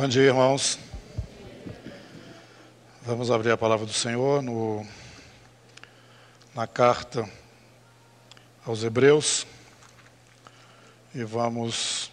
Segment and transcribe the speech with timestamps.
[0.00, 0.78] Bom dia, irmãos.
[3.02, 4.82] Vamos abrir a palavra do Senhor no,
[6.54, 7.28] na carta
[8.64, 9.46] aos Hebreus
[11.14, 12.10] e vamos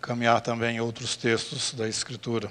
[0.00, 2.50] caminhar também em outros textos da Escritura.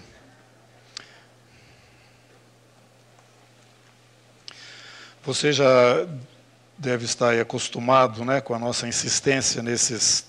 [5.25, 6.07] Você já
[6.77, 10.25] deve estar acostumado né, com a nossa insistência nesses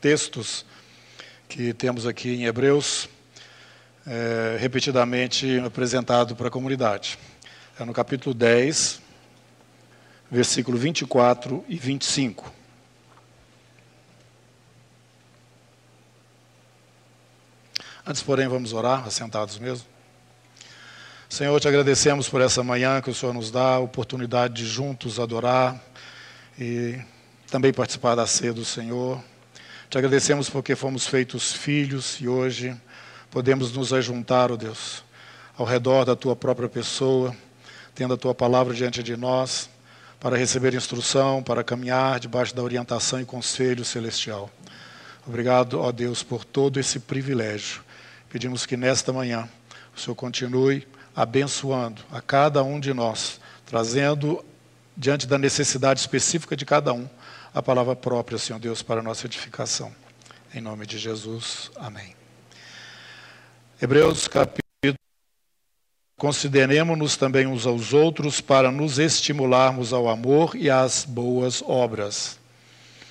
[0.00, 0.64] textos
[1.48, 3.08] que temos aqui em Hebreus
[4.10, 7.16] é, repetidamente apresentado para a comunidade.
[7.78, 9.00] É no capítulo 10,
[10.28, 12.52] versículo 24 e 25.
[18.04, 19.86] Antes, porém, vamos orar, assentados mesmo.
[21.28, 25.20] Senhor, te agradecemos por essa manhã que o Senhor nos dá, a oportunidade de juntos
[25.20, 25.80] adorar
[26.58, 27.00] e
[27.48, 29.22] também participar da ceia do Senhor.
[29.88, 32.76] Te agradecemos porque fomos feitos filhos e hoje
[33.30, 35.04] podemos nos ajuntar, ó oh Deus,
[35.56, 37.34] ao redor da tua própria pessoa,
[37.94, 39.68] tendo a tua palavra diante de nós,
[40.18, 44.50] para receber instrução, para caminhar debaixo da orientação e conselho celestial.
[45.26, 47.82] Obrigado, ó Deus, por todo esse privilégio.
[48.28, 49.48] Pedimos que nesta manhã
[49.96, 54.44] o Senhor continue abençoando a cada um de nós, trazendo
[54.96, 57.08] diante da necessidade específica de cada um
[57.54, 59.92] a palavra própria, Senhor Deus, para a nossa edificação.
[60.54, 61.70] Em nome de Jesus.
[61.76, 62.19] Amém.
[63.82, 64.60] Hebreus capítulo.
[66.18, 72.38] Consideremos-nos também uns aos outros para nos estimularmos ao amor e às boas obras.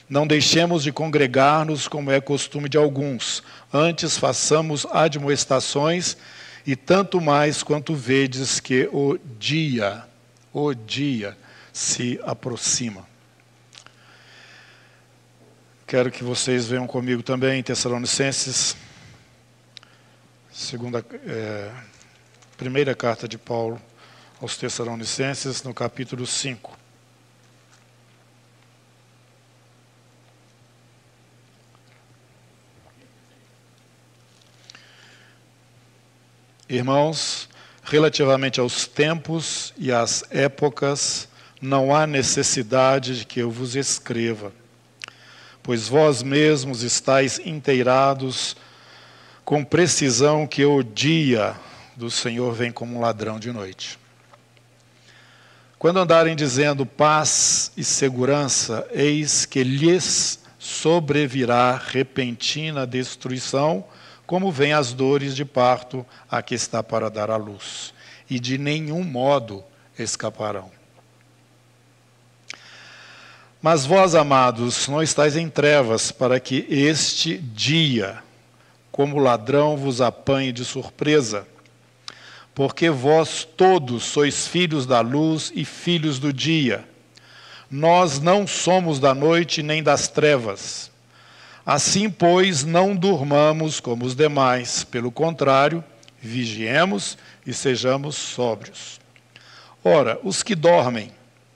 [0.08, 3.42] Não deixemos de congregar-nos como é costume de alguns,
[3.73, 6.16] antes façamos admoestações,
[6.67, 10.03] e tanto mais quanto vedes que o dia,
[10.53, 11.36] o dia
[11.73, 13.08] se aproxima.
[15.88, 18.78] Quero que vocês venham comigo também em Tessalonicenses
[20.59, 21.71] Segunda, é,
[22.57, 23.81] primeira carta de Paulo
[24.41, 26.77] aos Tessalonicenses, no capítulo 5.
[36.67, 37.47] Irmãos,
[37.81, 41.29] relativamente aos tempos e às épocas,
[41.61, 44.51] não há necessidade de que eu vos escreva,
[45.63, 48.57] pois vós mesmos estáis inteirados
[49.49, 51.55] com precisão que o dia
[51.95, 53.97] do Senhor vem como um ladrão de noite.
[55.79, 63.83] Quando andarem dizendo paz e segurança, eis que lhes sobrevirá repentina destruição,
[64.27, 67.91] como vem as dores de parto a que está para dar à luz,
[68.29, 69.63] e de nenhum modo
[69.97, 70.69] escaparão.
[73.59, 78.21] Mas vós, amados, não estáis em trevas para que este dia
[78.99, 81.47] como ladrão vos apanhe de surpresa.
[82.53, 86.83] Porque vós todos sois filhos da luz e filhos do dia.
[87.71, 90.91] Nós não somos da noite nem das trevas.
[91.65, 95.81] Assim, pois, não durmamos como os demais, pelo contrário,
[96.21, 97.17] vigiemos
[97.47, 98.99] e sejamos sóbrios.
[99.81, 101.09] Ora, os que dormem,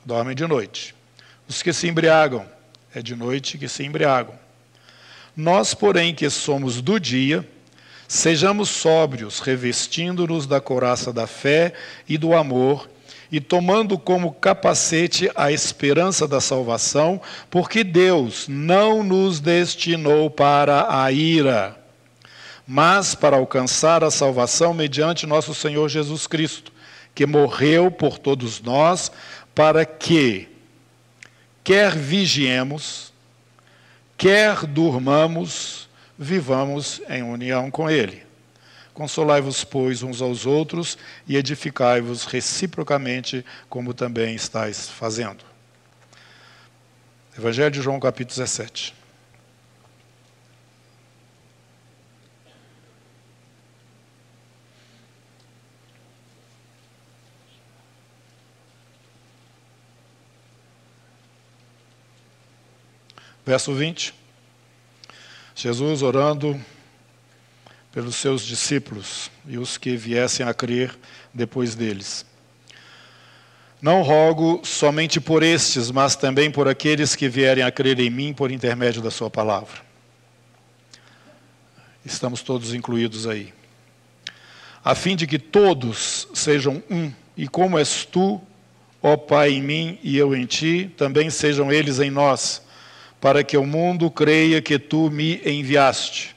[0.06, 0.96] dormem de noite.
[1.46, 2.46] Os que se embriagam,
[2.96, 4.42] é de noite que se embriagam.
[5.36, 7.48] Nós, porém, que somos do dia,
[8.08, 11.74] sejamos sóbrios, revestindo-nos da couraça da fé
[12.08, 12.88] e do amor,
[13.32, 21.12] e tomando como capacete a esperança da salvação, porque Deus não nos destinou para a
[21.12, 21.76] ira,
[22.68, 26.72] mas para alcançar a salvação mediante nosso Senhor Jesus Cristo,
[27.16, 29.12] que morreu por todos nós,
[29.56, 30.48] para que,
[31.64, 33.13] quer vigiemos,
[34.24, 38.24] quer durmamos, vivamos em união com Ele.
[38.94, 40.98] Consolai-vos, pois, uns aos outros
[41.28, 45.44] e edificai-vos reciprocamente, como também estáis fazendo.
[47.38, 48.96] Evangelho de João, capítulo 17.
[63.46, 64.14] Verso 20.
[65.54, 66.60] Jesus orando
[67.92, 70.98] pelos seus discípulos e os que viessem a crer
[71.34, 72.26] depois deles.
[73.82, 78.34] Não rogo somente por estes, mas também por aqueles que vierem a crer em mim
[78.34, 79.82] por intermédio da Sua palavra.
[82.06, 83.54] Estamos todos incluídos aí.
[84.84, 88.42] A fim de que todos sejam um, e como és tu,
[89.02, 92.63] ó Pai, em mim e eu em ti, também sejam eles em nós
[93.24, 96.36] para que o mundo creia que tu me enviaste.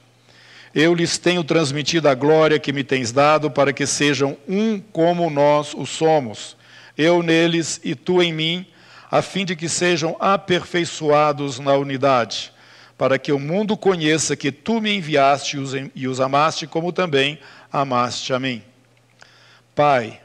[0.73, 5.29] eu lhes tenho transmitido a glória que me tens dado, para que sejam um como
[5.29, 6.57] nós o somos,
[6.97, 8.65] eu neles e tu em mim,
[9.11, 12.53] a fim de que sejam aperfeiçoados na unidade,
[12.97, 15.59] para que o mundo conheça que tu me enviaste
[15.93, 17.37] e os amaste, como também
[17.73, 18.63] amaste a mim.
[19.75, 20.21] Pai,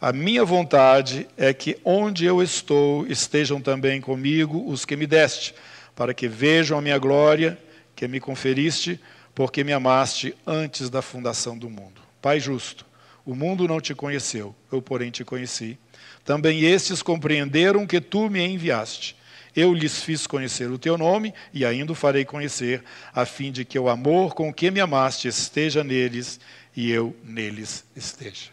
[0.00, 5.54] a minha vontade é que onde eu estou estejam também comigo os que me deste,
[6.00, 7.58] para que vejam a minha glória
[7.94, 8.98] que me conferiste,
[9.34, 12.00] porque me amaste antes da fundação do mundo.
[12.22, 12.86] Pai justo,
[13.22, 15.78] o mundo não te conheceu, eu, porém, te conheci.
[16.24, 19.14] Também estes compreenderam que tu me enviaste.
[19.54, 22.82] Eu lhes fiz conhecer o teu nome e ainda o farei conhecer,
[23.12, 26.40] a fim de que o amor com que me amaste esteja neles
[26.74, 28.48] e eu neles esteja.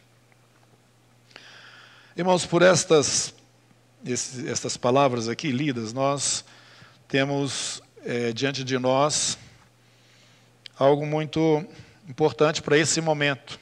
[2.14, 3.34] Irmãos, por estas,
[4.06, 6.44] estas palavras aqui lidas, nós
[7.08, 9.38] temos é, diante de nós
[10.78, 11.66] algo muito
[12.08, 13.60] importante para esse momento,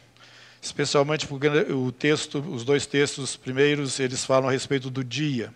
[0.61, 5.53] especialmente porque o texto, os dois textos primeiros, eles falam a respeito do dia.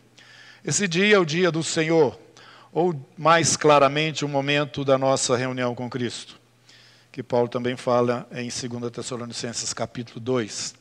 [0.63, 2.19] Esse dia é o dia do Senhor,
[2.71, 6.39] ou mais claramente o momento da nossa reunião com Cristo,
[7.11, 10.78] que Paulo também fala em 2 Tessalonicenses capítulo 2.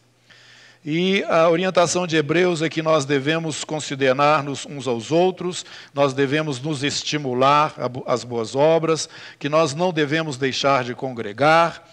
[0.84, 6.60] E a orientação de Hebreus é que nós devemos considerar-nos uns aos outros, nós devemos
[6.60, 7.74] nos estimular
[8.06, 9.08] às boas obras,
[9.38, 11.84] que nós não devemos deixar de congregar,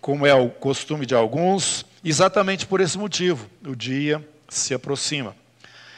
[0.00, 5.34] como é o costume de alguns, exatamente por esse motivo, o dia se aproxima.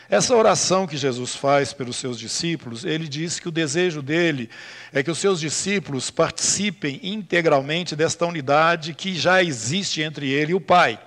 [0.09, 4.51] Essa oração que Jesus faz pelos seus discípulos, ele diz que o desejo dele
[4.93, 10.55] é que os seus discípulos participem integralmente desta unidade que já existe entre ele e
[10.55, 10.99] o Pai.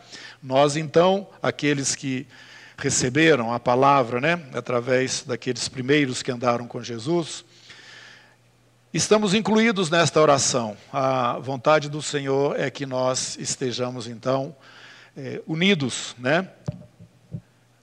[0.43, 2.27] Nós, então, aqueles que
[2.77, 7.45] receberam a palavra, né, através daqueles primeiros que andaram com Jesus,
[8.93, 10.75] estamos incluídos nesta oração.
[10.91, 14.53] A vontade do Senhor é que nós estejamos, então,
[15.15, 16.49] é, unidos, né?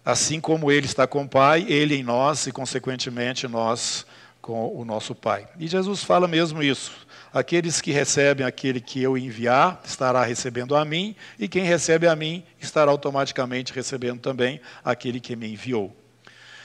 [0.04, 4.04] Assim como Ele está com o Pai, Ele em nós e, consequentemente, nós
[4.42, 5.48] com o nosso Pai.
[5.58, 7.06] E Jesus fala mesmo isso.
[7.32, 12.16] Aqueles que recebem aquele que eu enviar, estará recebendo a mim, e quem recebe a
[12.16, 15.96] mim, estará automaticamente recebendo também aquele que me enviou.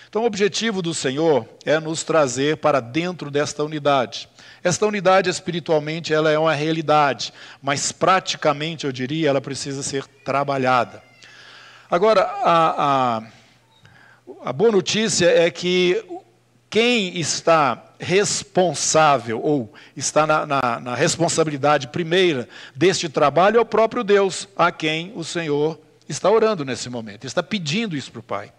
[0.10, 4.30] Então, o objetivo do Senhor é nos trazer para dentro desta unidade.
[4.64, 11.04] Esta unidade espiritualmente ela é uma realidade, mas praticamente, eu diria, ela precisa ser trabalhada.
[11.92, 13.24] Agora, a, a,
[14.46, 16.04] a boa notícia é que
[16.76, 24.04] quem está responsável, ou está na, na, na, responsabilidade primeira deste trabalho, é o próprio
[24.04, 25.80] Deus, a quem o Senhor
[26.10, 28.52] está orando nesse momento, está pedindo isso para o Pai.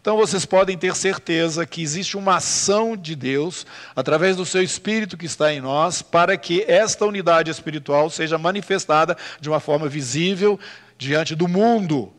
[0.00, 3.66] Então vocês podem ter certeza que existe uma ação de Deus,
[3.96, 9.16] através do seu Espírito que está em nós, para que esta unidade espiritual seja manifestada
[9.40, 10.60] de uma forma visível
[10.96, 12.12] diante do mundo.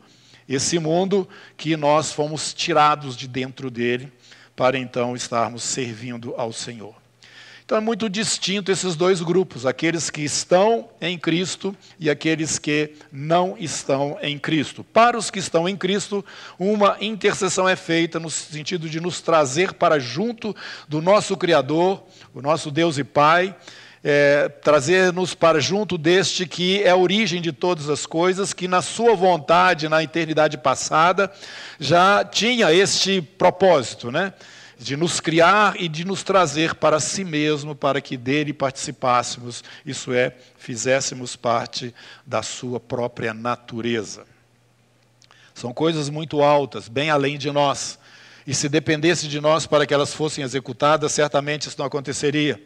[0.46, 1.26] Esse mundo
[1.56, 4.12] que nós fomos tirados de dentro dele
[4.60, 6.94] para então estarmos servindo ao Senhor.
[7.64, 12.92] Então é muito distinto esses dois grupos, aqueles que estão em Cristo e aqueles que
[13.10, 14.84] não estão em Cristo.
[14.84, 16.22] Para os que estão em Cristo,
[16.58, 20.54] uma intercessão é feita no sentido de nos trazer para junto
[20.86, 22.02] do nosso Criador,
[22.34, 23.56] o nosso Deus e Pai,
[24.02, 28.82] é, trazer-nos para junto deste que é a origem de todas as coisas, que na
[28.82, 31.30] sua vontade, na eternidade passada,
[31.78, 34.32] já tinha este propósito, né?
[34.80, 40.10] De nos criar e de nos trazer para si mesmo, para que dele participássemos, isso
[40.10, 41.94] é, fizéssemos parte
[42.26, 44.24] da sua própria natureza.
[45.54, 47.98] São coisas muito altas, bem além de nós.
[48.46, 52.58] E se dependesse de nós para que elas fossem executadas, certamente isso não aconteceria.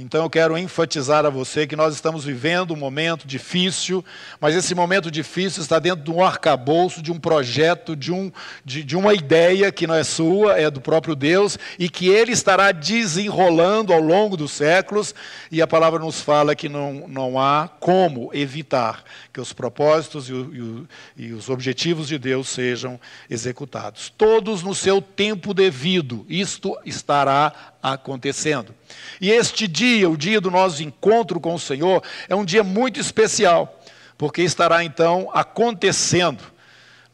[0.00, 4.04] Então eu quero enfatizar a você que nós estamos vivendo um momento difícil,
[4.40, 8.30] mas esse momento difícil está dentro de um arcabouço, de um projeto, de, um,
[8.64, 12.30] de, de uma ideia que não é sua, é do próprio Deus, e que Ele
[12.30, 15.12] estará desenrolando ao longo dos séculos,
[15.50, 19.02] e a palavra nos fala que não, não há como evitar
[19.32, 24.14] que os propósitos e, o, e, e os objetivos de Deus sejam executados.
[24.16, 28.74] Todos no seu tempo devido, isto estará acontecendo.
[29.20, 33.00] E este dia, o dia do nosso encontro com o Senhor, é um dia muito
[33.00, 33.80] especial,
[34.16, 36.42] porque estará então acontecendo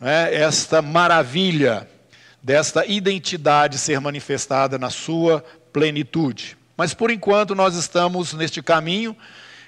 [0.00, 1.88] né, esta maravilha
[2.42, 6.56] desta identidade ser manifestada na sua plenitude.
[6.76, 9.16] Mas por enquanto nós estamos neste caminho,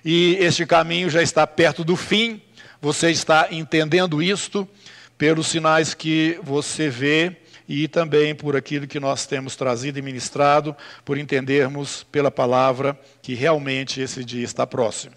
[0.04, 2.40] e este caminho já está perto do fim,
[2.80, 4.68] você está entendendo isto
[5.16, 7.36] pelos sinais que você vê
[7.68, 13.35] e também por aquilo que nós temos trazido e ministrado, por entendermos pela palavra que
[13.35, 15.14] realmente esse dia está próximo.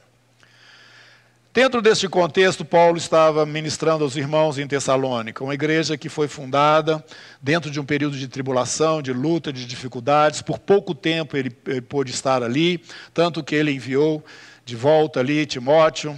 [1.52, 7.04] Dentro deste contexto, Paulo estava ministrando aos irmãos em Tessalônica, uma igreja que foi fundada
[7.42, 10.44] dentro de um período de tribulação, de luta, de dificuldades.
[10.44, 12.84] Por pouco tempo ele, ele pôde estar ali,
[13.16, 14.24] tanto que ele enviou
[14.64, 16.18] de volta ali Timóteo,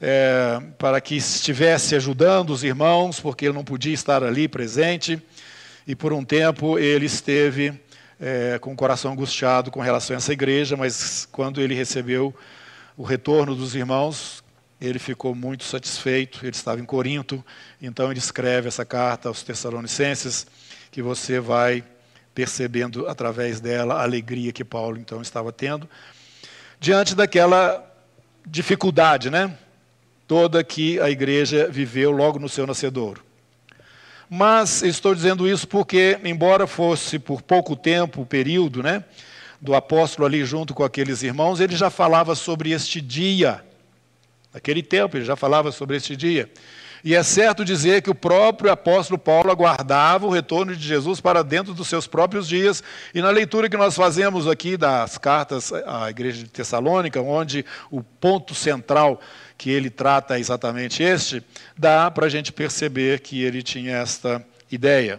[0.00, 5.20] é, para que estivesse ajudando os irmãos, porque ele não podia estar ali presente.
[5.86, 7.78] E por um tempo ele esteve
[8.20, 12.34] é, com o coração angustiado com relação a essa igreja, mas quando ele recebeu
[12.96, 14.42] o retorno dos irmãos,
[14.80, 17.44] ele ficou muito satisfeito, ele estava em Corinto,
[17.80, 20.46] então ele escreve essa carta aos Tessalonicenses,
[20.90, 21.82] que você vai
[22.34, 25.88] percebendo através dela a alegria que Paulo então estava tendo,
[26.80, 27.84] diante daquela
[28.46, 29.56] dificuldade, né?
[30.26, 33.23] Toda que a igreja viveu logo no seu nascedouro.
[34.28, 39.04] Mas estou dizendo isso porque, embora fosse por pouco tempo o período, né?
[39.60, 43.62] Do apóstolo ali junto com aqueles irmãos, ele já falava sobre este dia
[44.54, 46.48] Naquele tempo, ele já falava sobre este dia.
[47.02, 51.42] E é certo dizer que o próprio apóstolo Paulo aguardava o retorno de Jesus para
[51.42, 52.82] dentro dos seus próprios dias.
[53.12, 58.00] E na leitura que nós fazemos aqui das cartas à igreja de Tessalônica, onde o
[58.00, 59.20] ponto central
[59.64, 61.42] que ele trata exatamente este,
[61.74, 65.18] dá para a gente perceber que ele tinha esta ideia.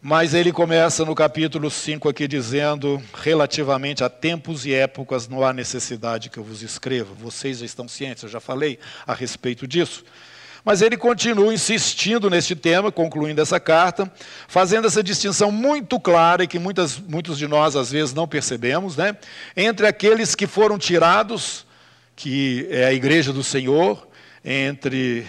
[0.00, 5.52] Mas ele começa no capítulo 5 aqui dizendo, relativamente a tempos e épocas, não há
[5.52, 7.12] necessidade que eu vos escreva.
[7.12, 10.02] Vocês já estão cientes, eu já falei a respeito disso.
[10.64, 14.10] Mas ele continua insistindo neste tema, concluindo essa carta,
[14.48, 18.96] fazendo essa distinção muito clara e que muitas, muitos de nós às vezes não percebemos,
[18.96, 19.18] né?
[19.54, 21.68] entre aqueles que foram tirados,
[22.20, 24.06] que é a igreja do Senhor,
[24.44, 25.26] entre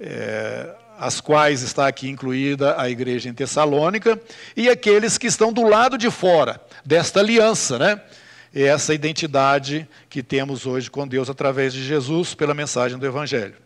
[0.00, 4.18] é, as quais está aqui incluída a igreja em Tessalônica,
[4.56, 8.00] e aqueles que estão do lado de fora desta aliança, né?
[8.54, 13.56] Essa identidade que temos hoje com Deus através de Jesus pela mensagem do Evangelho.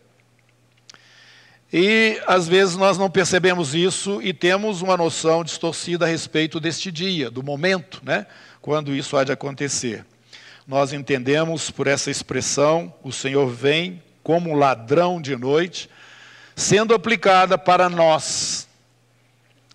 [1.71, 6.91] E às vezes nós não percebemos isso e temos uma noção distorcida a respeito deste
[6.91, 8.27] dia, do momento, né?
[8.61, 10.05] Quando isso há de acontecer.
[10.67, 15.87] Nós entendemos por essa expressão, o Senhor vem como um ladrão de noite,
[16.55, 18.67] sendo aplicada para nós.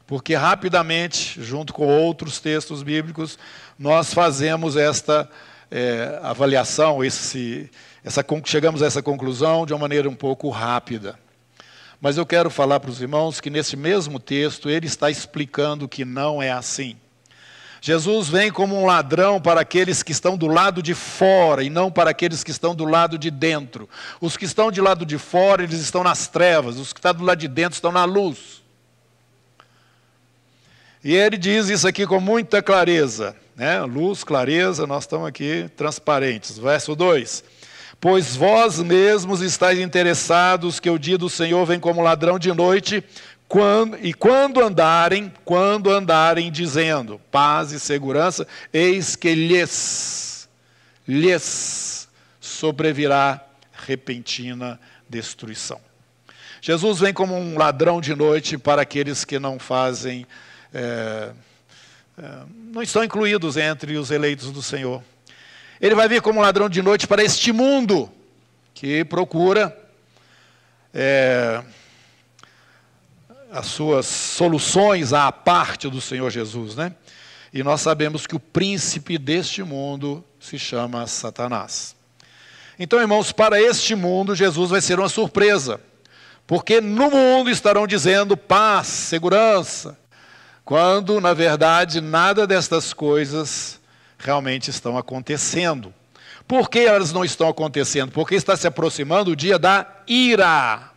[0.04, 3.38] Porque rapidamente, junto com outros textos bíblicos,
[3.78, 5.30] nós fazemos esta
[5.70, 7.70] é, avaliação, esse,
[8.04, 11.16] essa, chegamos a essa conclusão de uma maneira um pouco rápida.
[12.00, 16.04] Mas eu quero falar para os irmãos que nesse mesmo texto ele está explicando que
[16.04, 16.97] não é assim.
[17.80, 21.90] Jesus vem como um ladrão para aqueles que estão do lado de fora e não
[21.90, 23.88] para aqueles que estão do lado de dentro.
[24.20, 27.25] Os que estão de lado de fora, eles estão nas trevas, os que estão do
[27.25, 28.60] lado de dentro estão na luz.
[31.02, 33.80] E ele diz isso aqui com muita clareza, né?
[33.80, 36.58] Luz, clareza, nós estamos aqui transparentes.
[36.58, 37.42] Verso 2:
[37.99, 43.02] Pois vós mesmos estáis interessados que o dia do Senhor vem como ladrão de noite,
[43.50, 50.49] quando, e quando andarem, quando andarem dizendo paz e segurança, eis que lhes,
[51.07, 52.09] lhes
[52.40, 54.78] sobrevirá repentina
[55.09, 55.80] destruição.
[56.62, 60.25] Jesus vem como um ladrão de noite para aqueles que não fazem,
[60.73, 61.33] é,
[62.19, 62.33] é,
[62.73, 65.02] não estão incluídos entre os eleitos do Senhor.
[65.80, 68.09] Ele vai vir como um ladrão de noite para este mundo
[68.73, 69.76] que procura
[70.95, 71.64] é,
[73.50, 76.95] as suas soluções à parte do Senhor Jesus, né?
[77.52, 81.97] E nós sabemos que o príncipe deste mundo se chama Satanás.
[82.78, 85.80] Então, irmãos, para este mundo, Jesus vai ser uma surpresa,
[86.47, 89.99] porque no mundo estarão dizendo paz, segurança,
[90.64, 93.80] quando, na verdade, nada destas coisas
[94.16, 95.92] realmente estão acontecendo.
[96.47, 98.12] Por que elas não estão acontecendo?
[98.12, 100.90] Porque está se aproximando o dia da ira.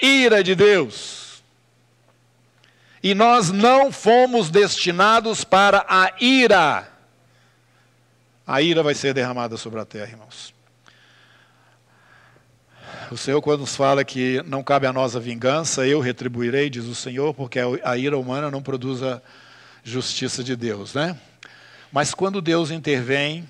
[0.00, 1.25] Ira de Deus.
[3.02, 6.88] E nós não fomos destinados para a ira.
[8.46, 10.54] A ira vai ser derramada sobre a terra, irmãos.
[13.10, 16.86] O Senhor, quando nos fala que não cabe a nós a vingança, eu retribuirei, diz
[16.86, 19.20] o Senhor, porque a ira humana não produz a
[19.84, 21.16] justiça de Deus, né?
[21.92, 23.48] Mas quando Deus intervém,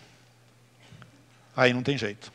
[1.57, 2.31] aí não tem jeito.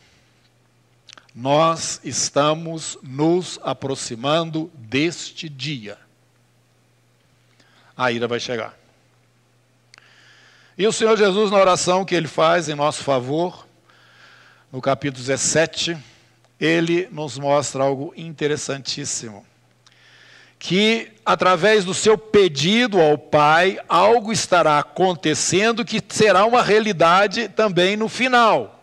[1.34, 5.98] Nós estamos nos aproximando deste dia
[8.02, 8.76] a ira vai chegar.
[10.76, 13.68] E o Senhor Jesus, na oração que ele faz em nosso favor,
[14.72, 15.96] no capítulo 17,
[16.60, 19.46] ele nos mostra algo interessantíssimo.
[20.58, 27.96] Que através do seu pedido ao Pai, algo estará acontecendo que será uma realidade também
[27.96, 28.80] no final.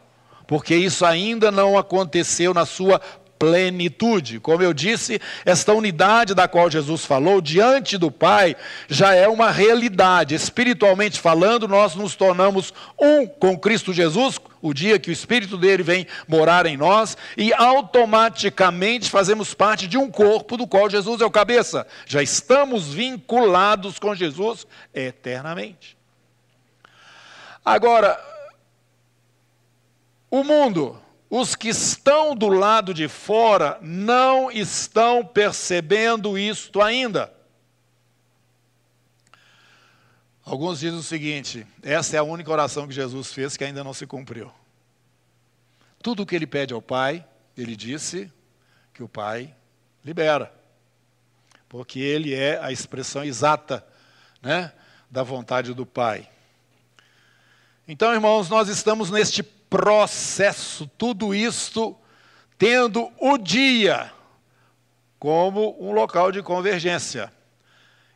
[0.47, 3.03] porque isso ainda não aconteceu na sua
[3.39, 4.41] plenitude.
[4.41, 8.57] Como eu disse, esta unidade da qual Jesus falou diante do Pai
[8.89, 10.35] já é uma realidade.
[10.35, 15.83] Espiritualmente falando, nós nos tornamos um com Cristo Jesus, o dia que o Espírito dele
[15.83, 21.25] vem morar em nós, e automaticamente fazemos parte de um corpo do qual Jesus é
[21.25, 21.87] o cabeça.
[22.07, 25.97] Já estamos vinculados com Jesus eternamente.
[27.65, 28.19] Agora,
[30.31, 30.99] o mundo
[31.31, 37.33] os que estão do lado de fora não estão percebendo isto ainda.
[40.43, 43.93] Alguns dizem o seguinte: essa é a única oração que Jesus fez que ainda não
[43.93, 44.51] se cumpriu.
[46.03, 48.33] Tudo o que ele pede ao Pai, ele disse
[48.95, 49.55] que o Pai
[50.03, 50.51] libera,
[51.69, 53.87] porque ele é a expressão exata
[54.41, 54.73] né,
[55.11, 56.31] da vontade do Pai.
[57.87, 61.97] Então, irmãos, nós estamos neste processo, tudo isto
[62.59, 64.13] tendo o dia
[65.19, 67.33] como um local de convergência.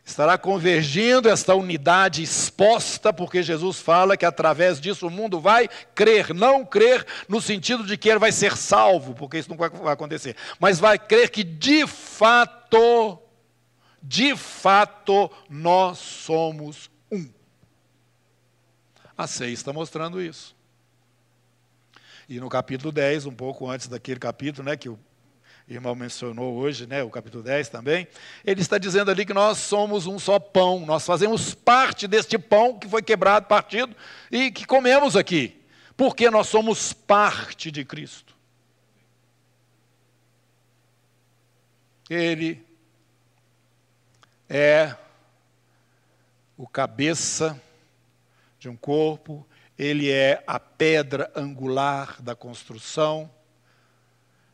[0.04, 6.34] Estará convergindo esta unidade exposta, porque Jesus fala que através disso o mundo vai crer,
[6.34, 10.36] não crer no sentido de que ele vai ser salvo, porque isso não vai acontecer,
[10.58, 13.16] mas vai crer que de fato,
[14.02, 17.28] de fato, nós somos um.
[19.16, 20.56] A ceia está mostrando isso.
[22.32, 24.98] E no capítulo 10, um pouco antes daquele capítulo, né, que o
[25.68, 28.08] irmão mencionou hoje, né, o capítulo 10 também,
[28.42, 32.78] ele está dizendo ali que nós somos um só pão, nós fazemos parte deste pão
[32.78, 33.94] que foi quebrado, partido
[34.30, 35.62] e que comemos aqui,
[35.94, 38.34] porque nós somos parte de Cristo.
[42.08, 42.64] Ele
[44.48, 44.96] é
[46.56, 47.60] o cabeça
[48.58, 49.46] de um corpo
[49.78, 53.30] ele é a pedra angular da construção.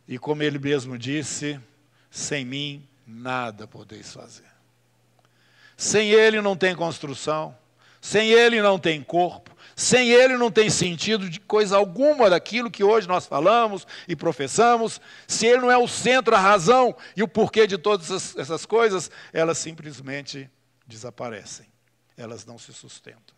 [0.06, 1.60] E como ele mesmo disse,
[2.10, 4.48] sem mim nada podeis fazer.
[5.76, 7.56] Sem ele não tem construção,
[8.00, 12.82] sem ele não tem corpo, sem ele não tem sentido de coisa alguma daquilo que
[12.82, 15.00] hoje nós falamos e professamos.
[15.26, 19.10] Se ele não é o centro, a razão e o porquê de todas essas coisas,
[19.32, 20.50] elas simplesmente
[20.86, 21.66] desaparecem.
[22.16, 23.37] Elas não se sustentam.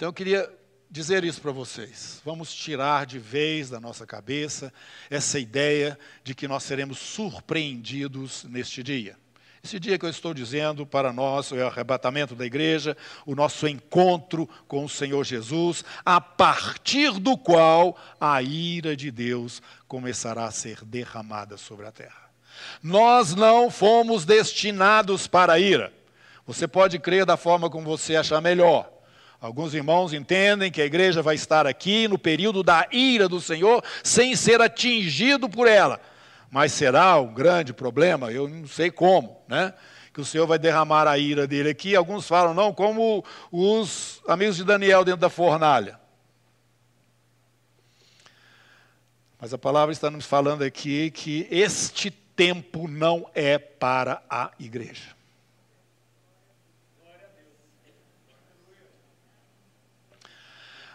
[0.00, 0.50] Então eu queria
[0.90, 2.22] dizer isso para vocês.
[2.24, 4.72] Vamos tirar de vez da nossa cabeça
[5.10, 9.14] essa ideia de que nós seremos surpreendidos neste dia.
[9.62, 13.68] Esse dia que eu estou dizendo para nós é o arrebatamento da igreja, o nosso
[13.68, 20.50] encontro com o Senhor Jesus, a partir do qual a ira de Deus começará a
[20.50, 22.30] ser derramada sobre a terra.
[22.82, 25.92] Nós não fomos destinados para a ira.
[26.46, 28.99] Você pode crer da forma como você achar melhor.
[29.40, 33.82] Alguns irmãos entendem que a igreja vai estar aqui no período da ira do Senhor,
[34.04, 35.98] sem ser atingido por ela.
[36.50, 38.30] Mas será um grande problema?
[38.30, 39.72] Eu não sei como, né?
[40.12, 41.96] Que o Senhor vai derramar a ira dele aqui.
[41.96, 45.98] Alguns falam, não, como os amigos de Daniel dentro da fornalha.
[49.40, 55.19] Mas a palavra está nos falando aqui que este tempo não é para a igreja.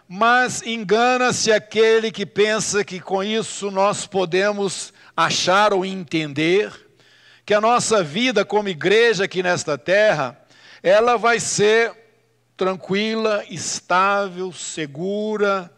[0.07, 6.71] Mas engana-se aquele que pensa que com isso nós podemos achar ou entender
[7.45, 10.39] que a nossa vida como igreja aqui nesta terra,
[10.81, 11.95] ela vai ser
[12.57, 15.71] tranquila, estável, segura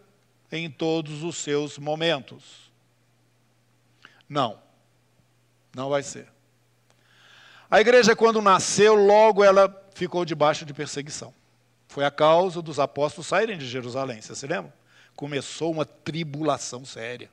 [0.51, 2.71] em todos os seus momentos.
[4.29, 4.59] Não,
[5.75, 6.27] não vai ser.
[7.69, 11.33] A igreja, quando nasceu, logo ela ficou debaixo de perseguição.
[11.87, 14.73] Foi a causa dos apóstolos saírem de Jerusalém, você se lembra?
[15.15, 17.29] Começou uma tribulação séria.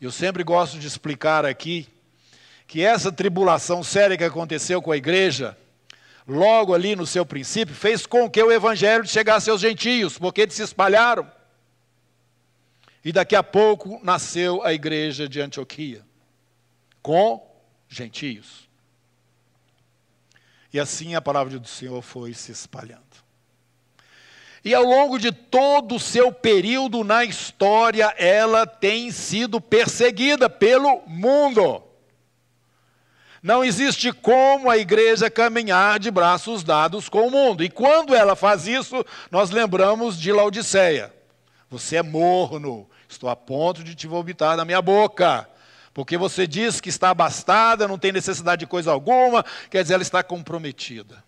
[0.00, 1.88] Eu sempre gosto de explicar aqui
[2.66, 5.56] que essa tribulação séria que aconteceu com a igreja,
[6.26, 10.54] logo ali no seu princípio, fez com que o evangelho chegasse aos gentios, porque eles
[10.54, 11.30] se espalharam.
[13.04, 16.04] E daqui a pouco nasceu a igreja de Antioquia,
[17.02, 17.44] com
[17.88, 18.67] gentios.
[20.72, 23.02] E assim a palavra do Senhor foi se espalhando.
[24.64, 31.02] E ao longo de todo o seu período na história, ela tem sido perseguida pelo
[31.06, 31.82] mundo.
[33.42, 37.62] Não existe como a igreja caminhar de braços dados com o mundo.
[37.62, 41.14] E quando ela faz isso, nós lembramos de Laodiceia.
[41.70, 45.48] Você é morno, estou a ponto de te vomitar na minha boca.
[45.98, 50.02] Porque você diz que está abastada, não tem necessidade de coisa alguma, quer dizer, ela
[50.04, 51.24] está comprometida.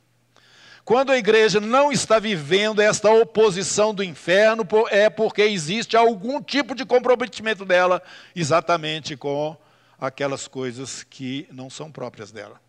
[0.84, 6.76] Quando a igreja não está vivendo esta oposição do inferno, é porque existe algum tipo
[6.76, 8.00] de comprometimento dela
[8.32, 9.56] exatamente com
[10.00, 12.60] aquelas coisas que não são próprias dela.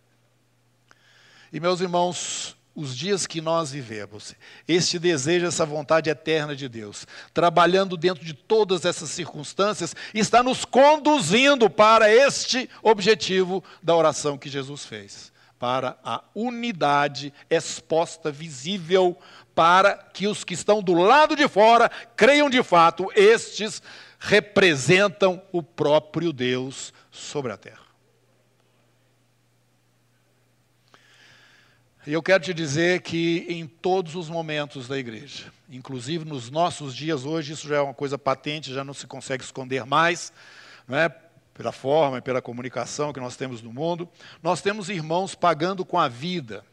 [1.53, 4.33] E meus irmãos, os dias que nós vivemos,
[4.67, 10.63] este desejo, essa vontade eterna de Deus, trabalhando dentro de todas essas circunstâncias, está nos
[10.63, 15.31] conduzindo para este objetivo da oração que Jesus fez
[15.61, 19.15] para a unidade exposta, visível,
[19.53, 23.79] para que os que estão do lado de fora creiam de fato, estes
[24.17, 27.90] representam o próprio Deus sobre a terra.
[32.05, 36.95] E eu quero te dizer que em todos os momentos da igreja, inclusive nos nossos
[36.95, 40.33] dias hoje, isso já é uma coisa patente, já não se consegue esconder mais,
[40.87, 41.09] não é?
[41.53, 44.09] pela forma e pela comunicação que nós temos no mundo,
[44.41, 46.65] nós temos irmãos pagando com a vida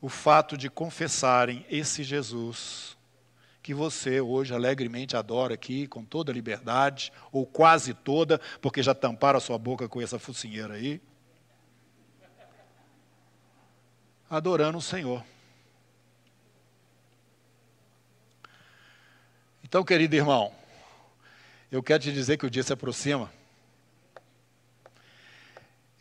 [0.00, 2.96] o fato de confessarem esse Jesus
[3.62, 9.38] que você hoje alegremente adora aqui com toda liberdade, ou quase toda, porque já tamparam
[9.38, 11.00] a sua boca com essa focinheira aí.
[14.30, 15.22] Adorando o Senhor.
[19.64, 20.52] Então, querido irmão,
[21.70, 23.30] eu quero te dizer que o dia se aproxima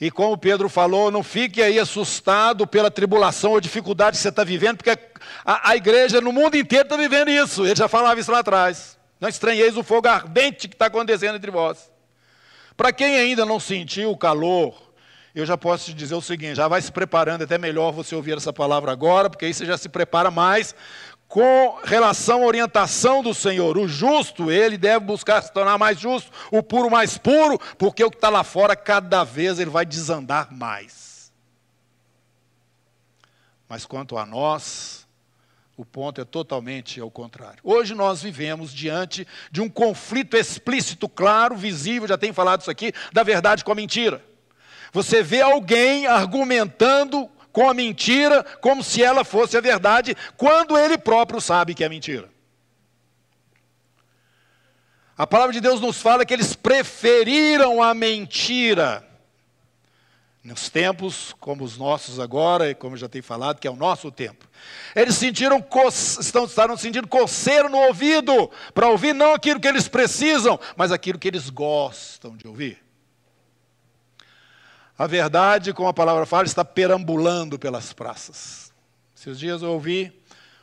[0.01, 4.45] e como Pedro falou, não fique aí assustado pela tribulação ou dificuldade que você está
[4.45, 4.97] vivendo, porque
[5.43, 7.65] a, a, igreja no mundo inteiro está vivendo isso.
[7.65, 8.97] Ele já falava isso lá atrás.
[9.19, 11.91] Não estranheis o fogo ardente que está acontecendo entre vós.
[12.77, 14.88] Para quem ainda não sentiu o calor,
[15.33, 18.15] eu já posso te dizer o seguinte: já vai se preparando, é até melhor você
[18.15, 20.75] ouvir essa palavra agora, porque aí você já se prepara mais
[21.27, 23.77] com relação à orientação do Senhor.
[23.77, 28.09] O justo, ele deve buscar se tornar mais justo, o puro mais puro, porque o
[28.09, 31.31] que está lá fora, cada vez ele vai desandar mais.
[33.69, 35.07] Mas quanto a nós,
[35.77, 37.59] o ponto é totalmente ao contrário.
[37.63, 42.91] Hoje nós vivemos diante de um conflito explícito, claro, visível, já tem falado isso aqui,
[43.13, 44.28] da verdade com a mentira.
[44.91, 50.97] Você vê alguém argumentando com a mentira como se ela fosse a verdade, quando ele
[50.97, 52.29] próprio sabe que é mentira.
[55.17, 59.05] A palavra de Deus nos fala que eles preferiram a mentira.
[60.41, 64.09] Nos tempos como os nossos agora, e como já tenho falado, que é o nosso
[64.09, 64.47] tempo.
[64.95, 65.61] Eles sentiram
[66.19, 71.19] estão, estavam sentindo coceiro no ouvido, para ouvir não aquilo que eles precisam, mas aquilo
[71.19, 72.88] que eles gostam de ouvir.
[74.99, 78.73] A verdade, como a palavra fala, está perambulando pelas praças.
[79.15, 80.11] Esses dias eu ouvi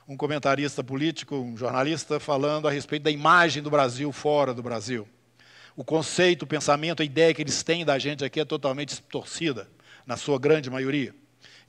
[0.07, 5.09] um comentarista político, um jornalista, falando a respeito da imagem do Brasil fora do Brasil.
[5.75, 9.71] O conceito, o pensamento, a ideia que eles têm da gente aqui é totalmente torcida,
[10.05, 11.15] na sua grande maioria.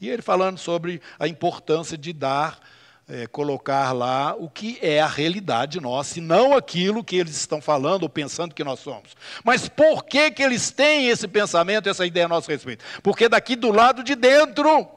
[0.01, 2.60] E ele falando sobre a importância de dar
[3.10, 7.62] é, colocar lá o que é a realidade nossa, e não aquilo que eles estão
[7.62, 9.15] falando ou pensando que nós somos.
[9.43, 12.84] Mas por que, que eles têm esse pensamento, essa ideia a nosso respeito?
[13.02, 14.88] Porque daqui do lado de dentro,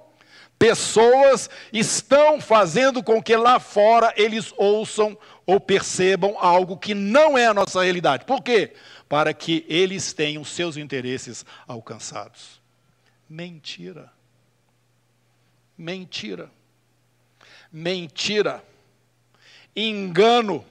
[0.59, 7.47] pessoas estão fazendo com que lá fora eles ouçam ou percebam algo que não é
[7.47, 8.25] a nossa realidade.
[8.25, 8.75] Por quê?
[9.09, 12.61] Para que eles tenham seus interesses alcançados.
[13.29, 14.13] Mentira.
[15.79, 16.51] Mentira
[17.73, 18.65] mentira,
[19.75, 20.65] engano,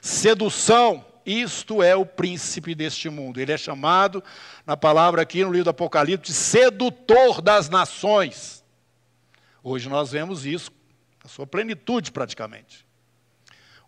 [0.00, 1.04] sedução.
[1.24, 3.40] Isto é o príncipe deste mundo.
[3.40, 4.22] Ele é chamado,
[4.64, 8.64] na palavra aqui no livro do Apocalipse, sedutor das nações.
[9.62, 10.70] Hoje nós vemos isso
[11.22, 12.86] na sua plenitude, praticamente.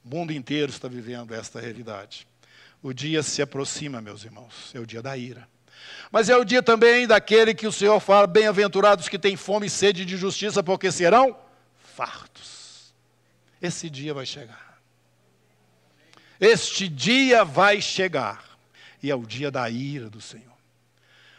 [0.04, 2.26] O mundo inteiro está vivendo esta realidade.
[2.82, 5.48] O dia se aproxima, meus irmãos, é o dia da ira.
[6.10, 9.70] Mas é o dia também daquele que o Senhor fala: bem-aventurados que têm fome e
[9.70, 11.36] sede de justiça, porque serão
[11.98, 12.94] fartos.
[13.60, 14.80] Esse dia vai chegar.
[16.38, 18.56] Este dia vai chegar.
[19.02, 20.56] E é o dia da ira do Senhor.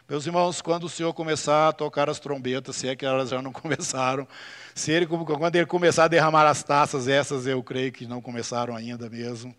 [0.10, 3.42] Meus irmãos, quando o Senhor começar a tocar as trombetas, se é que elas já
[3.42, 4.28] não começaram,
[4.76, 8.76] se ele, quando ele começar a derramar as taças, essas eu creio que não começaram
[8.76, 9.56] ainda mesmo,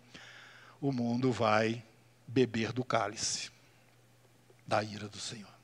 [0.79, 1.83] o mundo vai
[2.27, 3.49] beber do cálice
[4.67, 5.60] da ira do Senhor.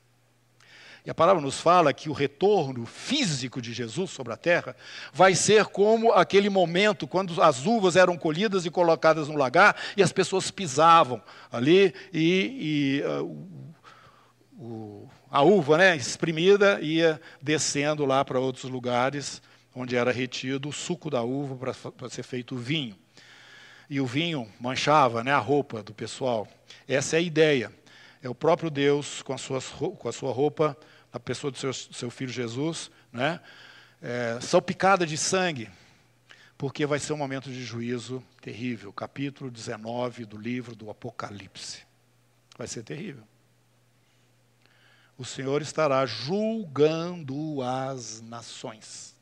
[1.08, 4.76] E a palavra nos fala que o retorno físico de Jesus sobre a terra
[5.14, 10.04] vai ser como aquele momento quando as uvas eram colhidas e colocadas no lagar e
[10.04, 13.72] as pessoas pisavam ali e, e uh,
[14.60, 19.42] o, a uva né, espremida ia descendo lá para outros lugares
[19.74, 22.98] onde era retido o suco da uva para ser feito o vinho.
[23.90, 26.46] E o vinho manchava né, a roupa do pessoal.
[26.86, 27.72] Essa é a ideia.
[28.22, 30.76] É o próprio Deus com, as suas, com a sua roupa
[31.18, 33.40] a pessoa do seu, seu filho Jesus, né?
[34.02, 35.68] é, salpicada de sangue,
[36.58, 38.94] porque vai ser um momento de juízo terrível.
[38.94, 41.82] Capítulo 19 do livro do Apocalipse.
[42.56, 43.24] Vai ser terrível.
[45.18, 49.16] O Senhor estará julgando as nações.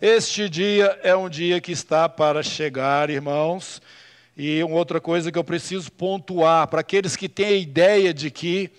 [0.00, 3.80] Este dia é um dia que está para chegar, irmãos.
[4.36, 8.30] E uma outra coisa que eu preciso pontuar para aqueles que têm a ideia de
[8.30, 8.70] que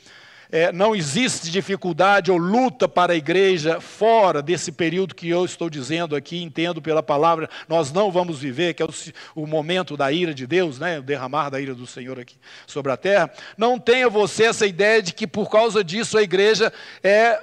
[0.52, 5.70] é, não existe dificuldade ou luta para a igreja fora desse período que eu estou
[5.70, 8.94] dizendo aqui, entendo pela palavra, nós não vamos viver, que é o,
[9.36, 12.36] o momento da ira de Deus, né, o derramar da ira do Senhor aqui
[12.68, 13.32] sobre a terra.
[13.58, 17.42] Não tenha você essa ideia de que por causa disso a igreja é, é,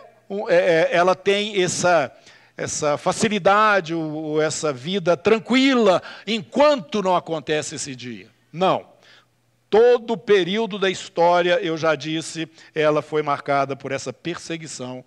[0.49, 2.13] é ela tem essa
[2.59, 8.27] essa facilidade, ou essa vida tranquila, enquanto não acontece esse dia.
[8.53, 8.85] Não.
[9.71, 15.05] Todo o período da história, eu já disse, ela foi marcada por essa perseguição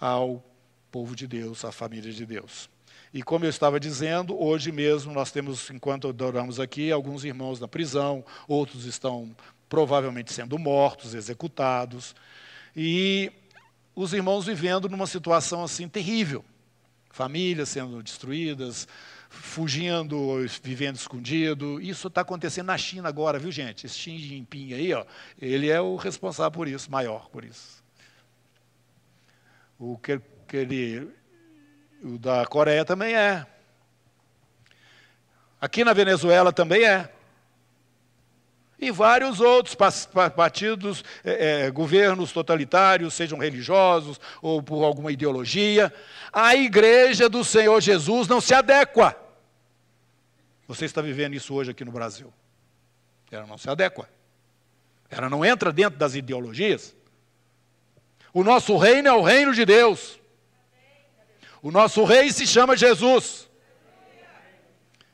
[0.00, 0.42] ao
[0.90, 2.68] povo de Deus, à família de Deus.
[3.12, 7.68] E como eu estava dizendo, hoje mesmo nós temos, enquanto adoramos aqui, alguns irmãos na
[7.68, 9.34] prisão, outros estão
[9.68, 12.14] provavelmente sendo mortos, executados,
[12.74, 13.30] e
[13.94, 16.44] os irmãos vivendo numa situação assim terrível.
[17.10, 18.86] Famílias sendo destruídas,
[19.30, 21.80] fugindo, vivendo escondido.
[21.80, 23.86] Isso está acontecendo na China agora, viu gente?
[23.86, 25.06] Esse Xi Jinping aí, ó,
[25.40, 27.82] ele é o responsável por isso, maior por isso.
[29.78, 31.08] O que, que ele,
[32.02, 33.46] o da Coreia também é.
[35.60, 37.10] Aqui na Venezuela também é.
[38.80, 39.76] E vários outros
[40.34, 45.92] partidos, é, é, governos totalitários, sejam religiosos ou por alguma ideologia.
[46.32, 49.14] A igreja do Senhor Jesus não se adequa.
[50.66, 52.32] Você está vivendo isso hoje aqui no Brasil.
[53.30, 54.08] Ela não se adequa.
[55.10, 56.96] Ela não entra dentro das ideologias.
[58.32, 60.18] O nosso reino é o reino de Deus.
[61.60, 63.50] O nosso rei se chama Jesus.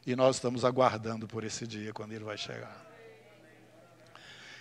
[0.06, 2.85] E nós estamos aguardando por esse dia, quando ele vai chegar.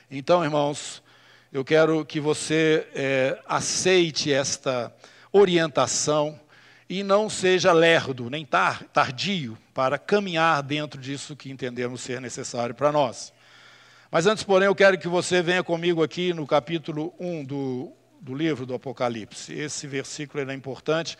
[0.10, 1.02] Então, irmãos,
[1.52, 4.94] eu quero que você é, aceite esta
[5.32, 6.39] orientação
[6.88, 12.91] e não seja lerdo, nem tardio, para caminhar dentro disso que entendemos ser necessário para
[12.91, 13.34] nós.
[14.12, 17.91] Mas antes, porém, eu quero que você venha comigo aqui no capítulo 1 do,
[18.22, 19.54] do livro do Apocalipse.
[19.54, 21.18] Esse versículo é importante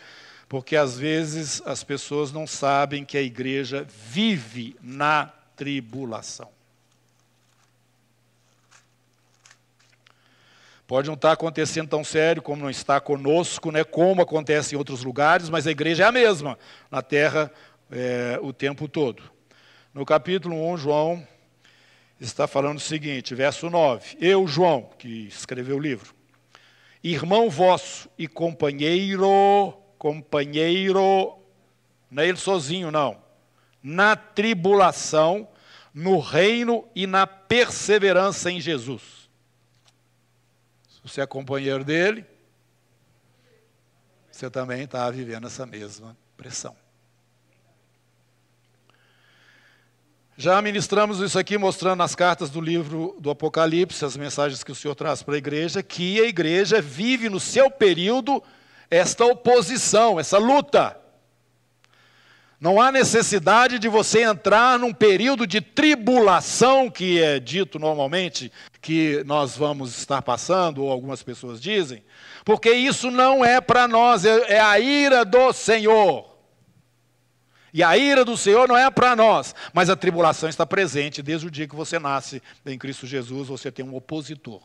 [0.48, 6.55] porque às vezes as pessoas não sabem que a igreja vive na tribulação.
[10.86, 15.02] Pode não estar acontecendo tão sério como não está conosco, né, como acontece em outros
[15.02, 16.56] lugares, mas a igreja é a mesma
[16.88, 17.50] na terra
[17.90, 19.20] é, o tempo todo.
[19.92, 21.26] No capítulo 1, João
[22.20, 26.14] está falando o seguinte, verso 9: Eu, João, que escreveu o livro,
[27.02, 31.36] irmão vosso e companheiro, companheiro,
[32.08, 33.18] não é ele sozinho, não,
[33.82, 35.48] na tribulação,
[35.92, 39.15] no reino e na perseverança em Jesus
[41.06, 42.26] você é companheiro dele,
[44.30, 46.76] você também está vivendo essa mesma pressão.
[50.36, 54.74] Já ministramos isso aqui, mostrando nas cartas do livro do Apocalipse, as mensagens que o
[54.74, 58.42] Senhor traz para a igreja, que a igreja vive no seu período
[58.90, 61.00] esta oposição, essa luta.
[62.58, 69.22] Não há necessidade de você entrar num período de tribulação, que é dito normalmente que
[69.26, 72.02] nós vamos estar passando, ou algumas pessoas dizem,
[72.44, 76.34] porque isso não é para nós, é, é a ira do Senhor.
[77.74, 81.46] E a ira do Senhor não é para nós, mas a tribulação está presente desde
[81.46, 84.62] o dia que você nasce em Cristo Jesus, você tem um opositor.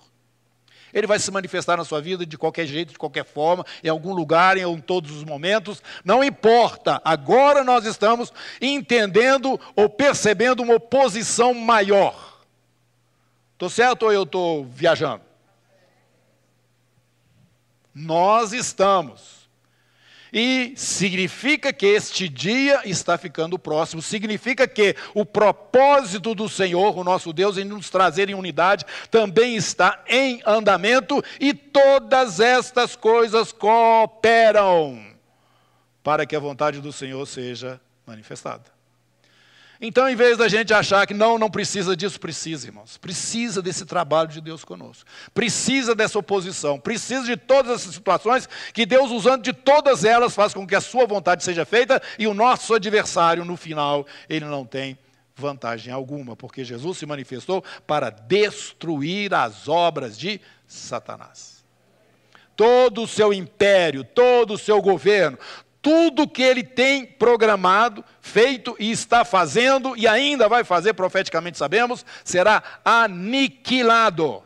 [0.94, 4.14] Ele vai se manifestar na sua vida de qualquer jeito, de qualquer forma, em algum
[4.14, 7.02] lugar, em todos os momentos, não importa.
[7.04, 12.42] Agora nós estamos entendendo ou percebendo uma oposição maior.
[13.54, 15.22] Estou certo ou eu estou viajando?
[17.94, 19.41] Nós estamos.
[20.34, 27.04] E significa que este dia está ficando próximo, significa que o propósito do Senhor, o
[27.04, 33.52] nosso Deus, em nos trazer em unidade, também está em andamento e todas estas coisas
[33.52, 35.12] cooperam
[36.02, 38.81] para que a vontade do Senhor seja manifestada.
[39.84, 42.98] Então, em vez da gente achar que não, não precisa disso, precisa, irmãos.
[42.98, 45.10] Precisa desse trabalho de Deus conosco.
[45.34, 46.80] Precisa dessa oposição.
[46.80, 50.82] Precisa de todas essas situações que Deus, usando de todas elas, faz com que a
[50.82, 55.00] sua vontade seja feita e o nosso adversário, no final, ele não tem
[55.36, 61.64] vantagem alguma, porque Jesus se manifestou para destruir as obras de Satanás.
[62.56, 65.40] todo o seu império, todo o seu governo,
[65.82, 72.06] tudo que ele tem programado, feito e está fazendo e ainda vai fazer, profeticamente sabemos,
[72.24, 74.44] será aniquilado.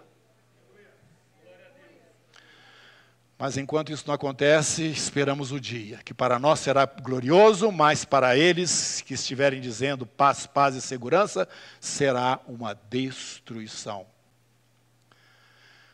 [3.38, 8.38] Mas enquanto isso não acontece, esperamos o dia, que para nós será glorioso, mas para
[8.38, 11.46] eles que estiverem dizendo paz, paz e segurança,
[11.82, 14.06] será uma destruição.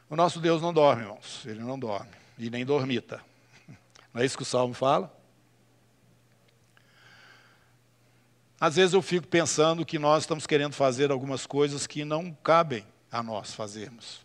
[0.07, 3.19] O nosso Deus não dorme, irmãos, ele não dorme, e nem dormita.
[4.13, 5.20] Não é isso que o Salmo fala?
[8.61, 12.85] Às vezes eu fico pensando que nós estamos querendo fazer algumas coisas que não cabem
[13.11, 14.23] a nós fazermos.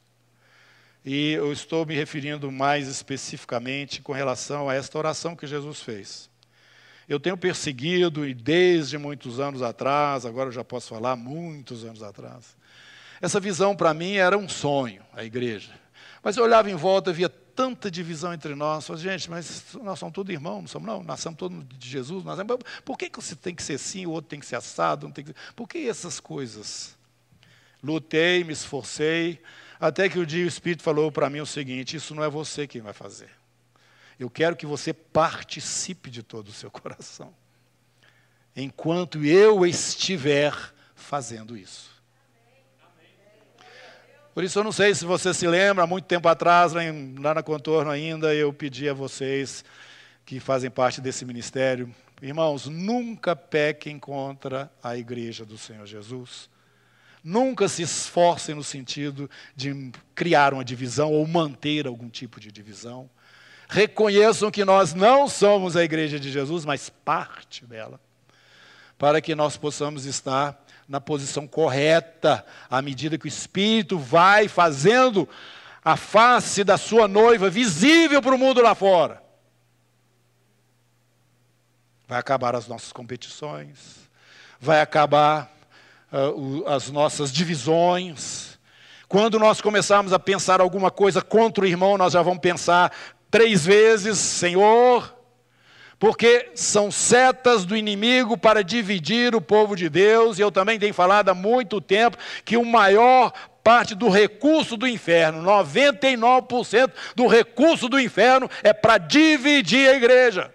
[1.03, 6.29] E eu estou me referindo mais especificamente com relação a esta oração que Jesus fez.
[7.09, 12.03] Eu tenho perseguido, e desde muitos anos atrás, agora eu já posso falar, muitos anos
[12.03, 12.59] atrás,
[13.23, 15.73] essa visão para mim era um sonho, a igreja.
[16.23, 18.87] Mas eu olhava em volta, via tanta divisão entre nós.
[18.97, 21.03] Gente, mas nós somos todos irmãos, não somos não?
[21.03, 22.23] Nós somos todos de Jesus.
[22.85, 25.11] Por que, que você tem que ser assim, o outro tem que ser assado?
[25.11, 25.35] Tem que...
[25.57, 26.97] Por que essas coisas?
[27.83, 29.41] Lutei, me esforcei,
[29.79, 32.67] até que o dia o Espírito falou para mim o seguinte: isso não é você
[32.67, 33.31] quem vai fazer.
[34.19, 37.35] Eu quero que você participe de todo o seu coração,
[38.55, 40.55] enquanto eu estiver
[40.95, 41.96] fazendo isso.
[44.37, 47.43] Por isso eu não sei se você se lembra, há muito tempo atrás, lá na
[47.43, 49.65] Contorno ainda, eu pedi a vocês
[50.27, 56.51] que fazem parte desse ministério, irmãos, nunca pequem contra a igreja do Senhor Jesus.
[57.25, 63.09] Nunca se esforcem no sentido de criar uma divisão ou manter algum tipo de divisão.
[63.67, 67.99] Reconheçam que nós não somos a igreja de Jesus, mas parte dela,
[68.99, 75.29] para que nós possamos estar na posição correta, à medida que o Espírito vai fazendo
[75.85, 79.23] a face da sua noiva visível para o mundo lá fora.
[82.07, 84.09] Vai acabar as nossas competições,
[84.61, 85.53] vai acabar
[86.13, 88.59] uh, o, as nossas divisões.
[89.09, 92.93] Quando nós começarmos a pensar alguma coisa contra o irmão, nós já vamos pensar
[93.31, 95.16] três vezes: Senhor,
[95.99, 100.93] porque são setas do inimigo para dividir o povo de Deus, e eu também tenho
[100.93, 103.33] falado há muito tempo que o maior
[103.65, 110.55] parte do recurso do inferno, 99% do recurso do inferno é para dividir a igreja.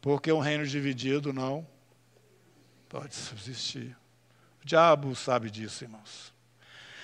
[0.00, 1.66] Porque um reino dividido não
[2.88, 3.94] pode subsistir.
[4.62, 6.37] O diabo sabe disso, irmãos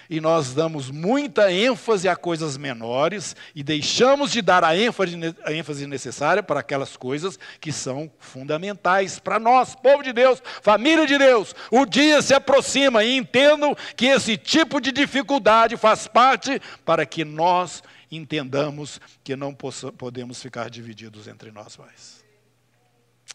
[0.08, 5.52] e nós damos muita ênfase a coisas menores e deixamos de dar a ênfase, a
[5.52, 11.18] ênfase necessária para aquelas coisas que são fundamentais para nós, povo de Deus, família de
[11.18, 11.54] Deus.
[11.70, 17.24] O dia se aproxima e entendam que esse tipo de dificuldade faz parte para que
[17.24, 22.24] nós entendamos que não possa, podemos ficar divididos entre nós mais.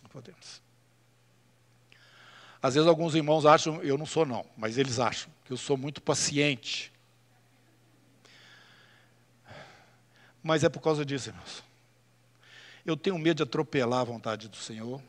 [0.02, 0.62] Não podemos.
[2.62, 6.02] Às vezes alguns irmãos acham, eu não sou não, mas eles acham eu sou muito
[6.02, 6.92] paciente.
[10.44, 11.64] Mas é por causa disso, irmãos.
[12.86, 15.02] Eu tenho medo de atropelar a vontade do Senhor.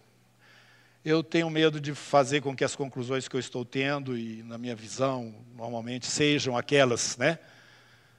[1.04, 4.58] Eu tenho medo de fazer com que as conclusões que eu estou tendo e na
[4.58, 7.38] minha visão, normalmente, sejam aquelas, né?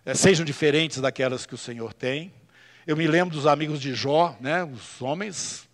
[0.03, 2.34] É, sejam diferentes daquelas que o Senhor tem.
[2.88, 4.63] Eu me lembro dos amigos de Jó, né?
[4.63, 5.69] Os homens.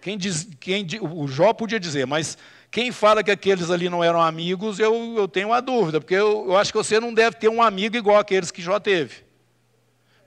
[0.00, 2.38] Quem diz, quem, o Jó podia dizer, mas
[2.70, 6.46] quem fala que aqueles ali não eram amigos, eu, eu tenho uma dúvida, porque eu,
[6.46, 9.24] eu acho que você não deve ter um amigo igual aqueles que Jó teve.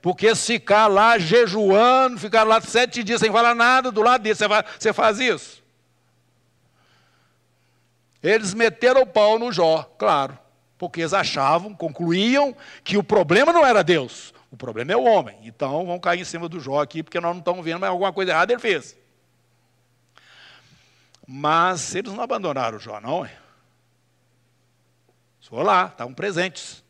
[0.02, 4.34] Porque se ficar lá jejuando, ficar lá sete dias sem falar nada do lado dele,
[4.34, 4.44] você
[4.78, 5.64] você faz isso?
[8.22, 10.38] Eles meteram o pau no Jó, claro,
[10.76, 15.38] porque eles achavam, concluíam que o problema não era Deus, o problema é o homem.
[15.44, 18.12] Então vão cair em cima do Jó aqui, porque nós não estamos vendo, mas alguma
[18.12, 18.94] coisa errada ele fez.
[21.26, 23.28] Mas eles não abandonaram Jó, não.
[25.40, 26.82] Foram lá, estavam presentes.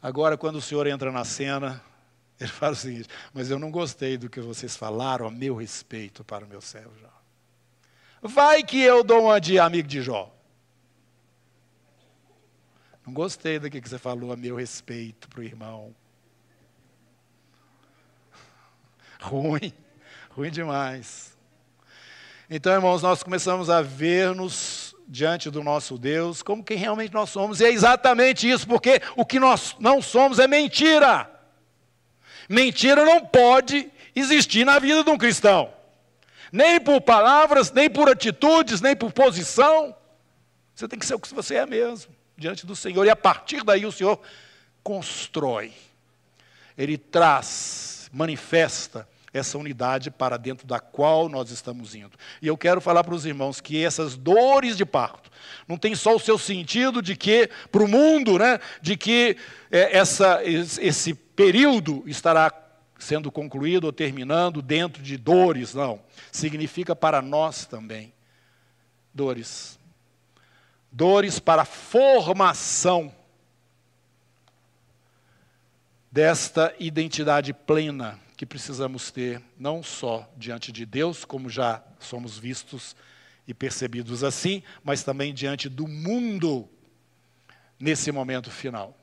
[0.00, 1.82] Agora, quando o senhor entra na cena,
[2.40, 6.24] ele fala o seguinte: Mas eu não gostei do que vocês falaram a meu respeito
[6.24, 7.12] para o meu servo Jó.
[8.20, 10.34] Vai que eu dou uma de amigo de Jó.
[13.06, 15.94] Não gostei do que você falou a meu respeito para o irmão.
[19.20, 19.72] Ruim,
[20.30, 21.37] ruim demais.
[22.50, 27.60] Então, irmãos, nós começamos a ver-nos diante do nosso Deus como quem realmente nós somos.
[27.60, 31.30] E é exatamente isso, porque o que nós não somos é mentira.
[32.48, 35.70] Mentira não pode existir na vida de um cristão.
[36.50, 39.94] Nem por palavras, nem por atitudes, nem por posição.
[40.74, 42.14] Você tem que ser o que você é mesmo.
[42.34, 44.18] diante do Senhor, e a partir daí o Senhor
[44.82, 45.72] constrói.
[46.78, 52.12] Ele traz, manifesta essa unidade para dentro da qual nós estamos indo.
[52.40, 55.30] E eu quero falar para os irmãos que essas dores de parto
[55.66, 59.36] não tem só o seu sentido de que, para o mundo, né, de que
[59.70, 62.52] é, essa, esse período estará
[62.98, 66.00] sendo concluído ou terminando dentro de dores, não.
[66.32, 68.12] Significa para nós também
[69.14, 69.78] dores.
[70.90, 73.14] Dores para a formação
[76.10, 82.94] desta identidade plena que precisamos ter, não só diante de Deus, como já somos vistos
[83.48, 86.68] e percebidos assim, mas também diante do mundo
[87.80, 88.96] nesse momento final.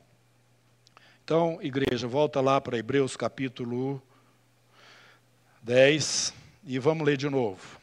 [1.22, 4.02] Então, igreja, volta lá para Hebreus capítulo
[5.60, 6.32] 10
[6.64, 7.78] e vamos ler de novo.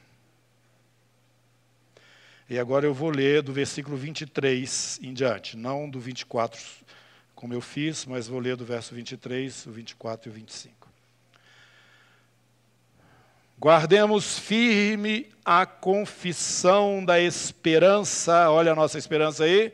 [2.50, 6.60] E agora eu vou ler do versículo 23 em diante, não do 24,
[7.36, 10.83] como eu fiz, mas vou ler do verso 23, o 24 e o 25.
[13.64, 19.72] Guardemos firme a confissão da esperança, olha a nossa esperança aí,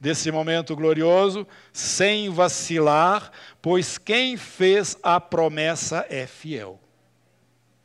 [0.00, 3.30] desse momento glorioso, sem vacilar,
[3.62, 6.80] pois quem fez a promessa é fiel.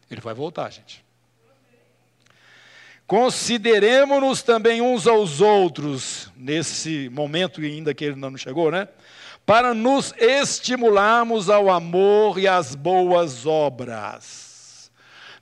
[0.09, 1.05] Ele vai voltar, gente.
[3.05, 8.87] Consideremos-nos também uns aos outros, nesse momento ainda que ele não chegou, né?
[9.45, 14.44] Para nos estimularmos ao amor e às boas obras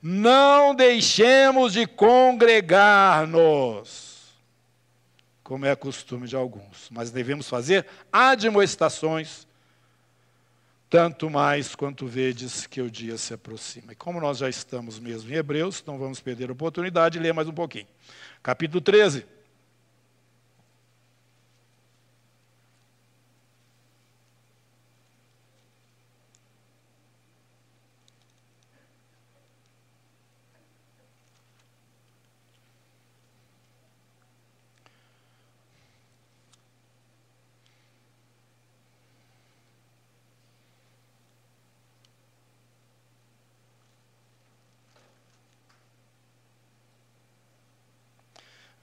[0.06, 4.34] não deixemos de congregar-nos,
[5.42, 9.46] como é costume de alguns, mas devemos fazer admoestações,
[10.90, 13.92] tanto mais quanto vedes que o dia se aproxima.
[13.92, 17.32] E como nós já estamos mesmo em Hebreus, não vamos perder a oportunidade de ler
[17.32, 17.88] mais um pouquinho.
[18.42, 19.24] Capítulo 13.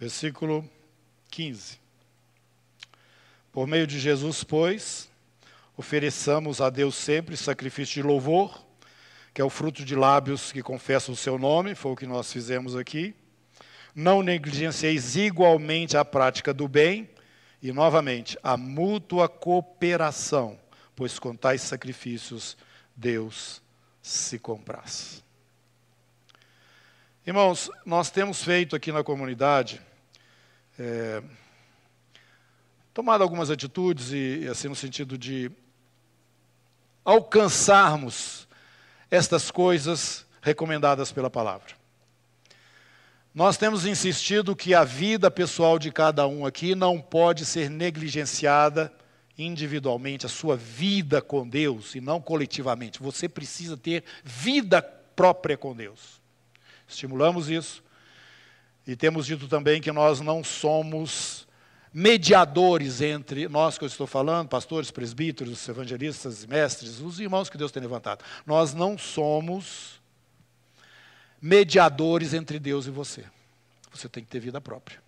[0.02, 0.68] Versículo
[1.30, 1.80] 15.
[3.52, 5.08] Por meio de Jesus, pois,
[5.78, 8.66] ofereçamos a Deus sempre sacrifício de louvor,
[9.32, 12.34] que é o fruto de lábios que confessam o seu nome, foi o que nós
[12.34, 13.14] fizemos aqui.
[13.94, 17.08] Não negligencieis igualmente a prática do bem,
[17.62, 20.60] e novamente, a mútua cooperação,
[20.96, 22.58] pois com tais sacrifícios
[22.96, 23.62] Deus
[24.02, 25.24] se compraz.
[27.24, 29.80] Irmãos, nós temos feito aqui na comunidade
[30.84, 31.22] é,
[32.92, 35.52] tomado algumas atitudes e, assim no sentido de
[37.06, 38.48] alcançarmos
[39.12, 41.76] estas coisas recomendadas pela palavra.
[43.34, 48.92] Nós temos insistido que a vida pessoal de cada um aqui não pode ser negligenciada
[49.38, 53.02] individualmente, a sua vida com Deus e não coletivamente.
[53.02, 56.20] Você precisa ter vida própria com Deus.
[56.88, 57.84] Estimulamos isso.
[58.92, 61.48] E temos dito também que nós não somos
[61.94, 67.72] mediadores entre nós que eu estou falando, pastores, presbíteros, evangelistas, mestres, os irmãos que Deus
[67.72, 68.22] tem levantado.
[68.46, 70.02] Nós não somos
[71.42, 73.24] mediadores entre Deus e você.
[73.94, 75.02] Você tem que ter vida própria.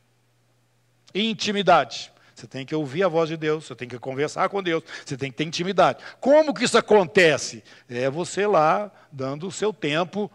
[1.13, 2.09] Intimidade.
[2.33, 5.17] Você tem que ouvir a voz de Deus, você tem que conversar com Deus, você
[5.17, 6.01] tem que ter intimidade.
[6.21, 7.61] Como que isso acontece?
[7.89, 10.31] É você lá dando o seu tempo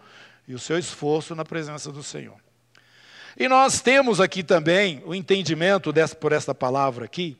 [0.47, 2.37] e o seu esforço na presença do Senhor.
[3.39, 7.39] E nós temos aqui também o entendimento dessa, por esta palavra aqui,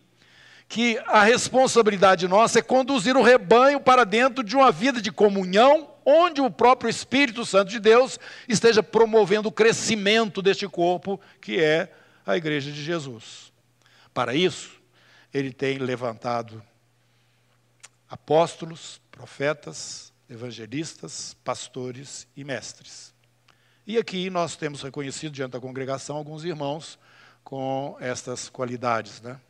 [0.69, 5.91] que a responsabilidade nossa é conduzir o rebanho para dentro de uma vida de comunhão,
[6.07, 8.17] onde o próprio Espírito Santo de Deus
[8.49, 11.93] esteja promovendo o crescimento deste corpo, que é
[12.25, 13.53] a Igreja de Jesus.
[14.15, 14.81] Para isso,
[15.35, 16.63] ele tem levantado
[18.09, 23.13] apóstolos, profetas, evangelistas, pastores e mestres.
[23.89, 26.99] E aqui nós temos reconhecido diante da congregação alguns irmãos
[27.43, 29.23] com estas qualidades.
[29.23, 29.41] Né?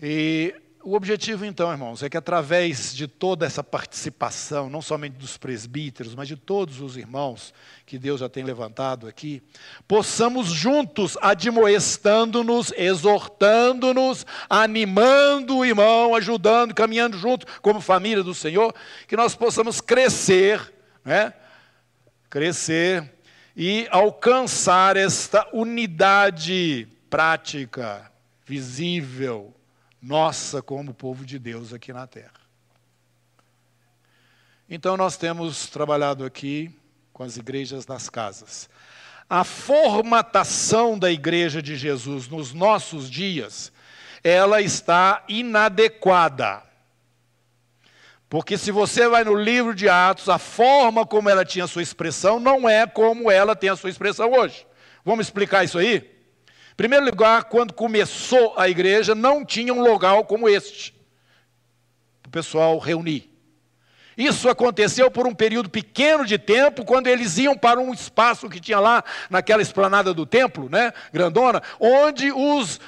[0.00, 5.36] E o objetivo, então, irmãos, é que através de toda essa participação, não somente dos
[5.36, 7.52] presbíteros, mas de todos os irmãos
[7.84, 9.42] que Deus já tem levantado aqui,
[9.88, 18.72] possamos juntos, admoestando-nos, exortando-nos, animando o irmão, ajudando, caminhando junto como família do Senhor,
[19.08, 20.72] que nós possamos crescer,
[21.04, 21.34] né?
[22.32, 23.12] Crescer
[23.54, 28.10] e alcançar esta unidade prática
[28.46, 29.54] visível,
[30.00, 32.40] nossa como povo de Deus aqui na terra.
[34.66, 36.74] Então, nós temos trabalhado aqui
[37.12, 38.70] com as igrejas das casas.
[39.28, 43.70] A formatação da igreja de Jesus nos nossos dias,
[44.24, 46.62] ela está inadequada.
[48.32, 52.40] Porque se você vai no livro de Atos, a forma como ela tinha sua expressão
[52.40, 54.66] não é como ela tem a sua expressão hoje.
[55.04, 55.96] Vamos explicar isso aí?
[55.96, 60.94] Em primeiro lugar, quando começou a igreja, não tinha um local como este
[62.22, 63.30] para o pessoal reunir.
[64.16, 68.60] Isso aconteceu por um período pequeno de tempo, quando eles iam para um espaço que
[68.60, 72.80] tinha lá naquela esplanada do templo, né, grandona, onde os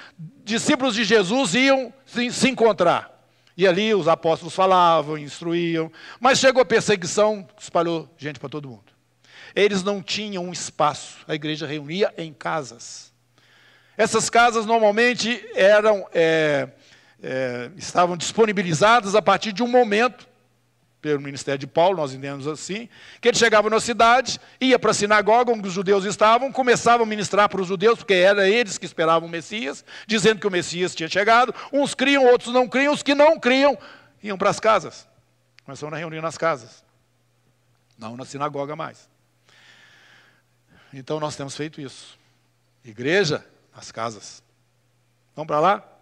[0.43, 3.14] discípulos de Jesus iam se encontrar.
[3.57, 8.93] E ali os apóstolos falavam, instruíam, mas chegou a perseguição, espalhou gente para todo mundo.
[9.55, 13.13] Eles não tinham um espaço, a igreja reunia em casas.
[13.97, 16.69] Essas casas normalmente eram, é,
[17.23, 20.27] é, estavam disponibilizadas a partir de um momento
[21.05, 22.89] pelo ministério de Paulo, nós entendemos assim,
[23.21, 27.07] que ele chegava na cidade, ia para a sinagoga onde os judeus estavam, começava a
[27.07, 30.95] ministrar para os judeus, porque era eles que esperavam o Messias, dizendo que o Messias
[30.95, 31.55] tinha chegado.
[31.71, 33.77] Uns criam, outros não criam, os que não criam
[34.23, 35.07] iam para as casas.
[35.63, 36.83] Começaram a reunir nas casas,
[37.99, 39.07] não na sinagoga mais.
[40.91, 42.19] Então nós temos feito isso.
[42.83, 43.45] Igreja
[43.77, 44.43] nas casas.
[45.37, 45.94] Vamos para lá?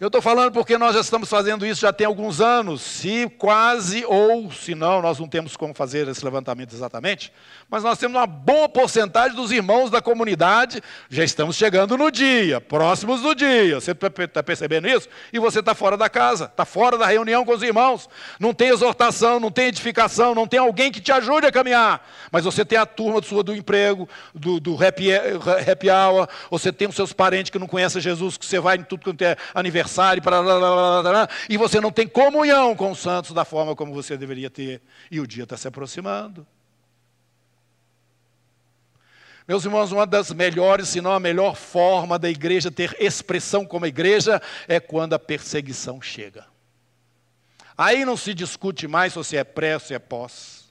[0.00, 4.04] Eu estou falando porque nós já estamos fazendo isso já tem alguns anos, se quase
[4.04, 7.32] ou se não, nós não temos como fazer esse levantamento exatamente,
[7.68, 10.80] mas nós temos uma boa porcentagem dos irmãos da comunidade,
[11.10, 13.80] já estamos chegando no dia, próximos do dia.
[13.80, 15.08] Você está percebendo isso?
[15.32, 18.68] E você está fora da casa, está fora da reunião com os irmãos, não tem
[18.68, 22.78] exortação, não tem edificação, não tem alguém que te ajude a caminhar, mas você tem
[22.78, 27.50] a turma sua do emprego, do, do happy, happy hour, você tem os seus parentes
[27.50, 30.58] que não conhecem Jesus, que você vai em tudo quanto é aniversário aniversário, para lá,
[30.58, 34.50] lá, lá, e você não tem comunhão com os santos da forma como você deveria
[34.50, 34.82] ter.
[35.10, 36.46] E o dia está se aproximando.
[39.46, 43.86] Meus irmãos, uma das melhores, se não a melhor forma da igreja ter expressão como
[43.86, 46.46] igreja é quando a perseguição chega.
[47.76, 50.68] Aí não se discute mais se é pré se é pós.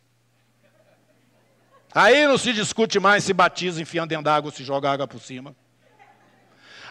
[1.91, 5.19] Aí não se discute mais se batiza enfiando dentro d'água ou se joga água por
[5.19, 5.55] cima.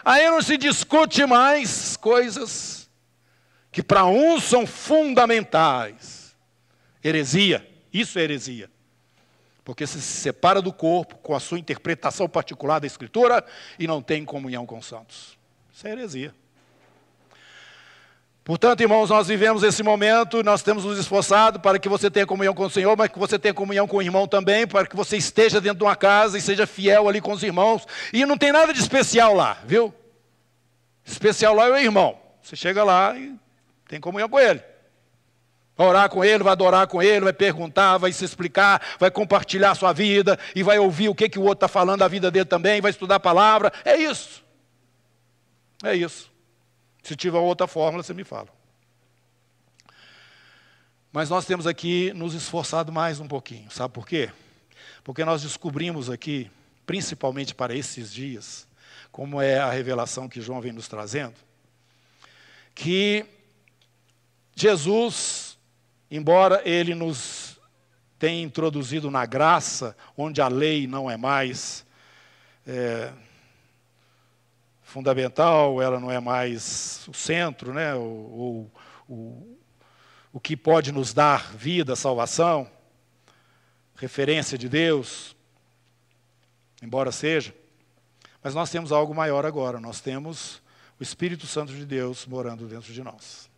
[0.07, 2.89] Aí não se discute mais coisas
[3.69, 6.33] que para uns são fundamentais.
[7.03, 8.71] Heresia, isso é heresia.
[9.65, 13.45] Porque se separa do corpo com a sua interpretação particular da Escritura
[13.77, 15.37] e não tem comunhão com os santos.
[15.73, 16.33] Isso é heresia.
[18.47, 22.53] Portanto, irmãos, nós vivemos esse momento, nós temos nos esforçado para que você tenha comunhão
[22.53, 25.17] com o Senhor, mas que você tenha comunhão com o irmão também, para que você
[25.17, 27.85] esteja dentro de uma casa e seja fiel ali com os irmãos.
[28.13, 29.93] E não tem nada de especial lá, viu?
[31.03, 32.17] Especial lá é o irmão.
[32.41, 33.35] Você chega lá e
[33.85, 34.63] tem comunhão com ele.
[35.75, 39.71] Vai orar com ele, vai adorar com ele, vai perguntar, vai se explicar, vai compartilhar
[39.71, 42.31] a sua vida e vai ouvir o que, que o outro está falando da vida
[42.31, 43.73] dele também, vai estudar a palavra.
[43.83, 44.41] É isso.
[45.83, 46.26] É isso.
[47.07, 48.49] Se tiver outra fórmula, você me fala.
[51.09, 53.71] Mas nós temos aqui nos esforçado mais um pouquinho.
[53.71, 54.29] Sabe por quê?
[55.05, 56.51] Porque nós descobrimos aqui,
[56.85, 58.67] principalmente para esses dias,
[59.09, 61.35] como é a revelação que João vem nos trazendo,
[62.75, 63.25] que
[64.53, 65.57] Jesus,
[66.11, 67.57] embora ele nos
[68.19, 71.85] tenha introduzido na graça, onde a lei não é mais
[72.67, 73.13] é,
[74.97, 77.93] fundamental, ela não é mais o centro, né?
[77.93, 78.71] ou,
[79.07, 79.57] o,
[80.33, 82.67] o que pode nos dar vida, salvação,
[83.95, 85.35] referência de Deus,
[86.81, 87.53] embora seja.
[88.41, 90.63] Mas nós temos algo maior agora, nós temos
[90.99, 93.51] o Espírito Santo de Deus morando dentro de nós.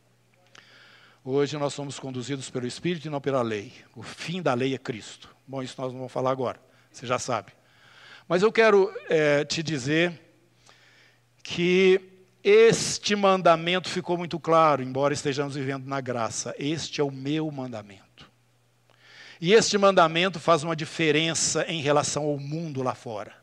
[1.24, 3.72] Hoje nós somos conduzidos pelo Espírito e não pela lei.
[3.96, 5.34] O fim da lei é Cristo.
[5.48, 6.60] Bom, isso nós não vamos falar agora,
[6.92, 7.54] você já sabe.
[8.28, 10.29] Mas eu quero é, te dizer
[11.50, 12.00] que
[12.44, 16.54] este mandamento ficou muito claro, embora estejamos vivendo na graça.
[16.60, 18.30] Este é o meu mandamento.
[19.42, 23.34] E este mandamento faz uma diferença em relação ao mundo lá fora.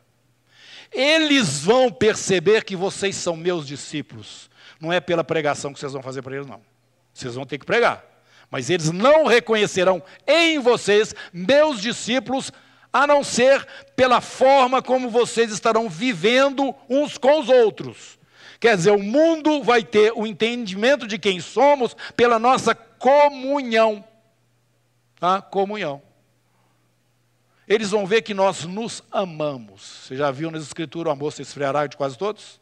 [0.92, 4.48] Eles vão perceber que vocês são meus discípulos.
[4.80, 6.62] Não é pela pregação que vocês vão fazer para eles, não.
[7.12, 8.04] Vocês vão ter que pregar.
[8.48, 12.52] Mas eles não reconhecerão em vocês, meus discípulos,
[12.96, 18.18] a não ser pela forma como vocês estarão vivendo uns com os outros.
[18.58, 24.02] Quer dizer, o mundo vai ter o entendimento de quem somos pela nossa comunhão.
[25.20, 25.42] Tá?
[25.42, 26.02] Comunhão.
[27.68, 30.06] eles vão ver que nós nos amamos.
[30.06, 32.58] Você já viu nas escrituras o amor se esfriará de quase todos?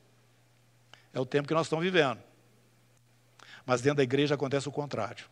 [1.13, 2.19] É o tempo que nós estamos vivendo.
[3.65, 5.27] Mas dentro da igreja acontece o contrário.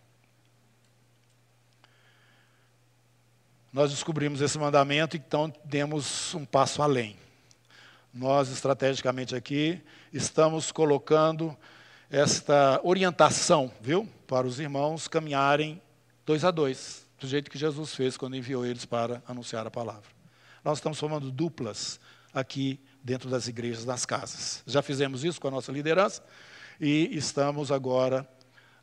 [3.73, 7.17] Nós descobrimos esse mandamento, então demos um passo além.
[8.13, 9.81] Nós, estrategicamente aqui,
[10.13, 11.57] estamos colocando
[12.11, 15.81] esta orientação, viu, para os irmãos caminharem
[16.27, 20.11] dois a dois, do jeito que Jesus fez quando enviou eles para anunciar a palavra.
[20.63, 21.99] Nós estamos formando duplas
[22.35, 24.63] aqui dentro das igrejas, das casas.
[24.67, 26.23] Já fizemos isso com a nossa liderança
[26.79, 28.29] e estamos agora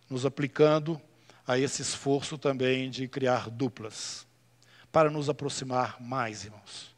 [0.10, 1.00] nos aplicando
[1.46, 4.26] a esse esforço também de criar duplas,
[4.92, 6.96] para nos aproximar mais, irmãos.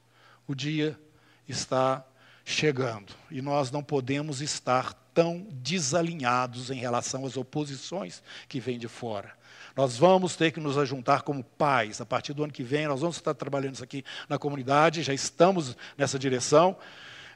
[0.48, 1.00] O dia
[1.48, 2.06] está
[2.44, 8.88] chegando e nós não podemos estar tão desalinhados em relação às oposições que vêm de
[8.88, 9.32] fora.
[9.76, 12.02] Nós vamos ter que nos ajuntar como pais.
[12.02, 15.14] A partir do ano que vem, nós vamos estar trabalhando isso aqui na comunidade, já
[15.14, 16.78] estamos nessa direção,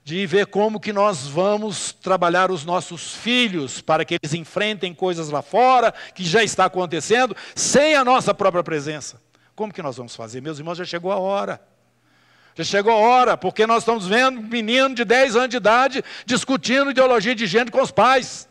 [0.03, 5.29] de ver como que nós vamos trabalhar os nossos filhos para que eles enfrentem coisas
[5.29, 9.24] lá fora, que já está acontecendo, sem a nossa própria presença.
[9.55, 10.41] Como que nós vamos fazer?
[10.41, 11.61] Meus irmãos, já chegou a hora.
[12.55, 16.91] Já chegou a hora, porque nós estamos vendo menino de 10 anos de idade discutindo
[16.91, 18.47] ideologia de gênero com os pais.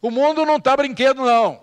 [0.00, 1.62] O mundo não está brinquedo, não.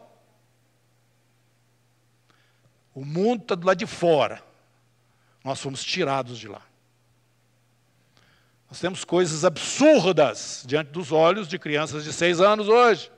[2.93, 4.43] O mundo está do lado de fora.
[5.43, 6.61] Nós fomos tirados de lá.
[8.69, 13.11] Nós temos coisas absurdas diante dos olhos de crianças de seis anos hoje.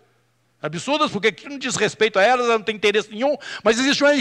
[0.62, 4.14] Absurdas, porque não diz respeito a elas, elas não têm interesse nenhum, mas existe uma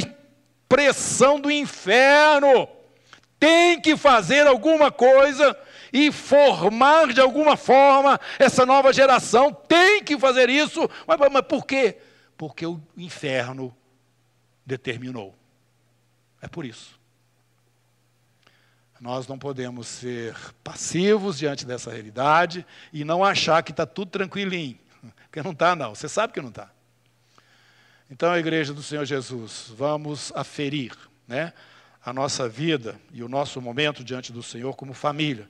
[0.68, 2.68] pressão do inferno.
[3.41, 5.57] Tem que fazer alguma coisa
[5.93, 9.53] e formar de alguma forma essa nova geração.
[9.53, 10.89] Tem que fazer isso.
[11.07, 11.99] Mas, mas por quê?
[12.36, 13.74] Porque o inferno
[14.66, 15.34] determinou.
[16.43, 16.99] É por isso.
[19.01, 24.78] Nós não podemos ser passivos diante dessa realidade e não achar que está tudo tranquilinho.
[25.31, 25.95] Porque não está, não.
[25.95, 26.70] Você sabe que não está.
[28.11, 30.93] Então, a igreja do Senhor Jesus, vamos aferir
[31.26, 31.53] né,
[32.03, 35.49] a nossa vida e o nosso momento diante do Senhor como família.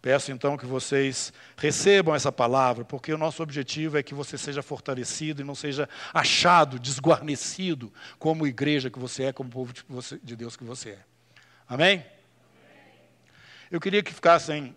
[0.00, 4.62] Peço então que vocês recebam essa palavra, porque o nosso objetivo é que você seja
[4.62, 9.72] fortalecido e não seja achado, desguarnecido, como igreja que você é, como povo
[10.22, 10.98] de Deus que você é.
[11.68, 12.06] Amém?
[13.68, 14.76] Eu queria que ficassem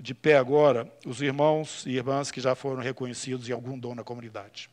[0.00, 4.04] de pé agora os irmãos e irmãs que já foram reconhecidos em algum dom na
[4.04, 4.70] comunidade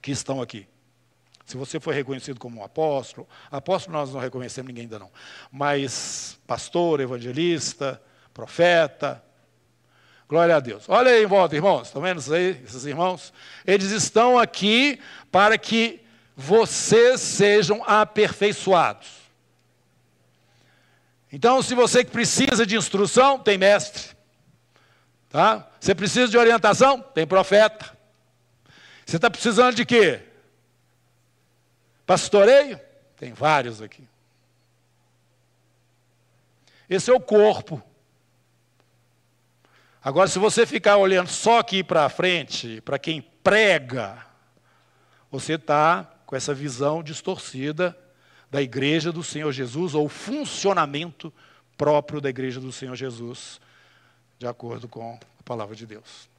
[0.00, 0.66] que estão aqui.
[1.44, 5.10] Se você foi reconhecido como um apóstolo, apóstolo nós não reconhecemos ninguém ainda não,
[5.50, 8.00] mas pastor, evangelista,
[8.32, 9.22] profeta,
[10.28, 10.88] glória a Deus.
[10.88, 13.32] Olha aí em volta, irmãos, estão vendo isso aí, esses irmãos?
[13.66, 14.98] Eles estão aqui
[15.30, 16.00] para que
[16.36, 19.23] vocês sejam aperfeiçoados.
[21.34, 24.16] Então, se você precisa de instrução, tem mestre.
[25.28, 25.68] Tá?
[25.80, 27.98] Você precisa de orientação, tem profeta.
[29.04, 30.22] Você está precisando de quê?
[32.06, 32.78] Pastoreio?
[33.16, 34.06] Tem vários aqui.
[36.88, 37.82] Esse é o corpo.
[40.00, 44.24] Agora, se você ficar olhando só aqui para frente, para quem prega,
[45.32, 48.03] você está com essa visão distorcida
[48.54, 51.32] da igreja do Senhor Jesus, ou funcionamento
[51.76, 53.60] próprio da igreja do Senhor Jesus,
[54.38, 56.30] de acordo com a palavra de Deus.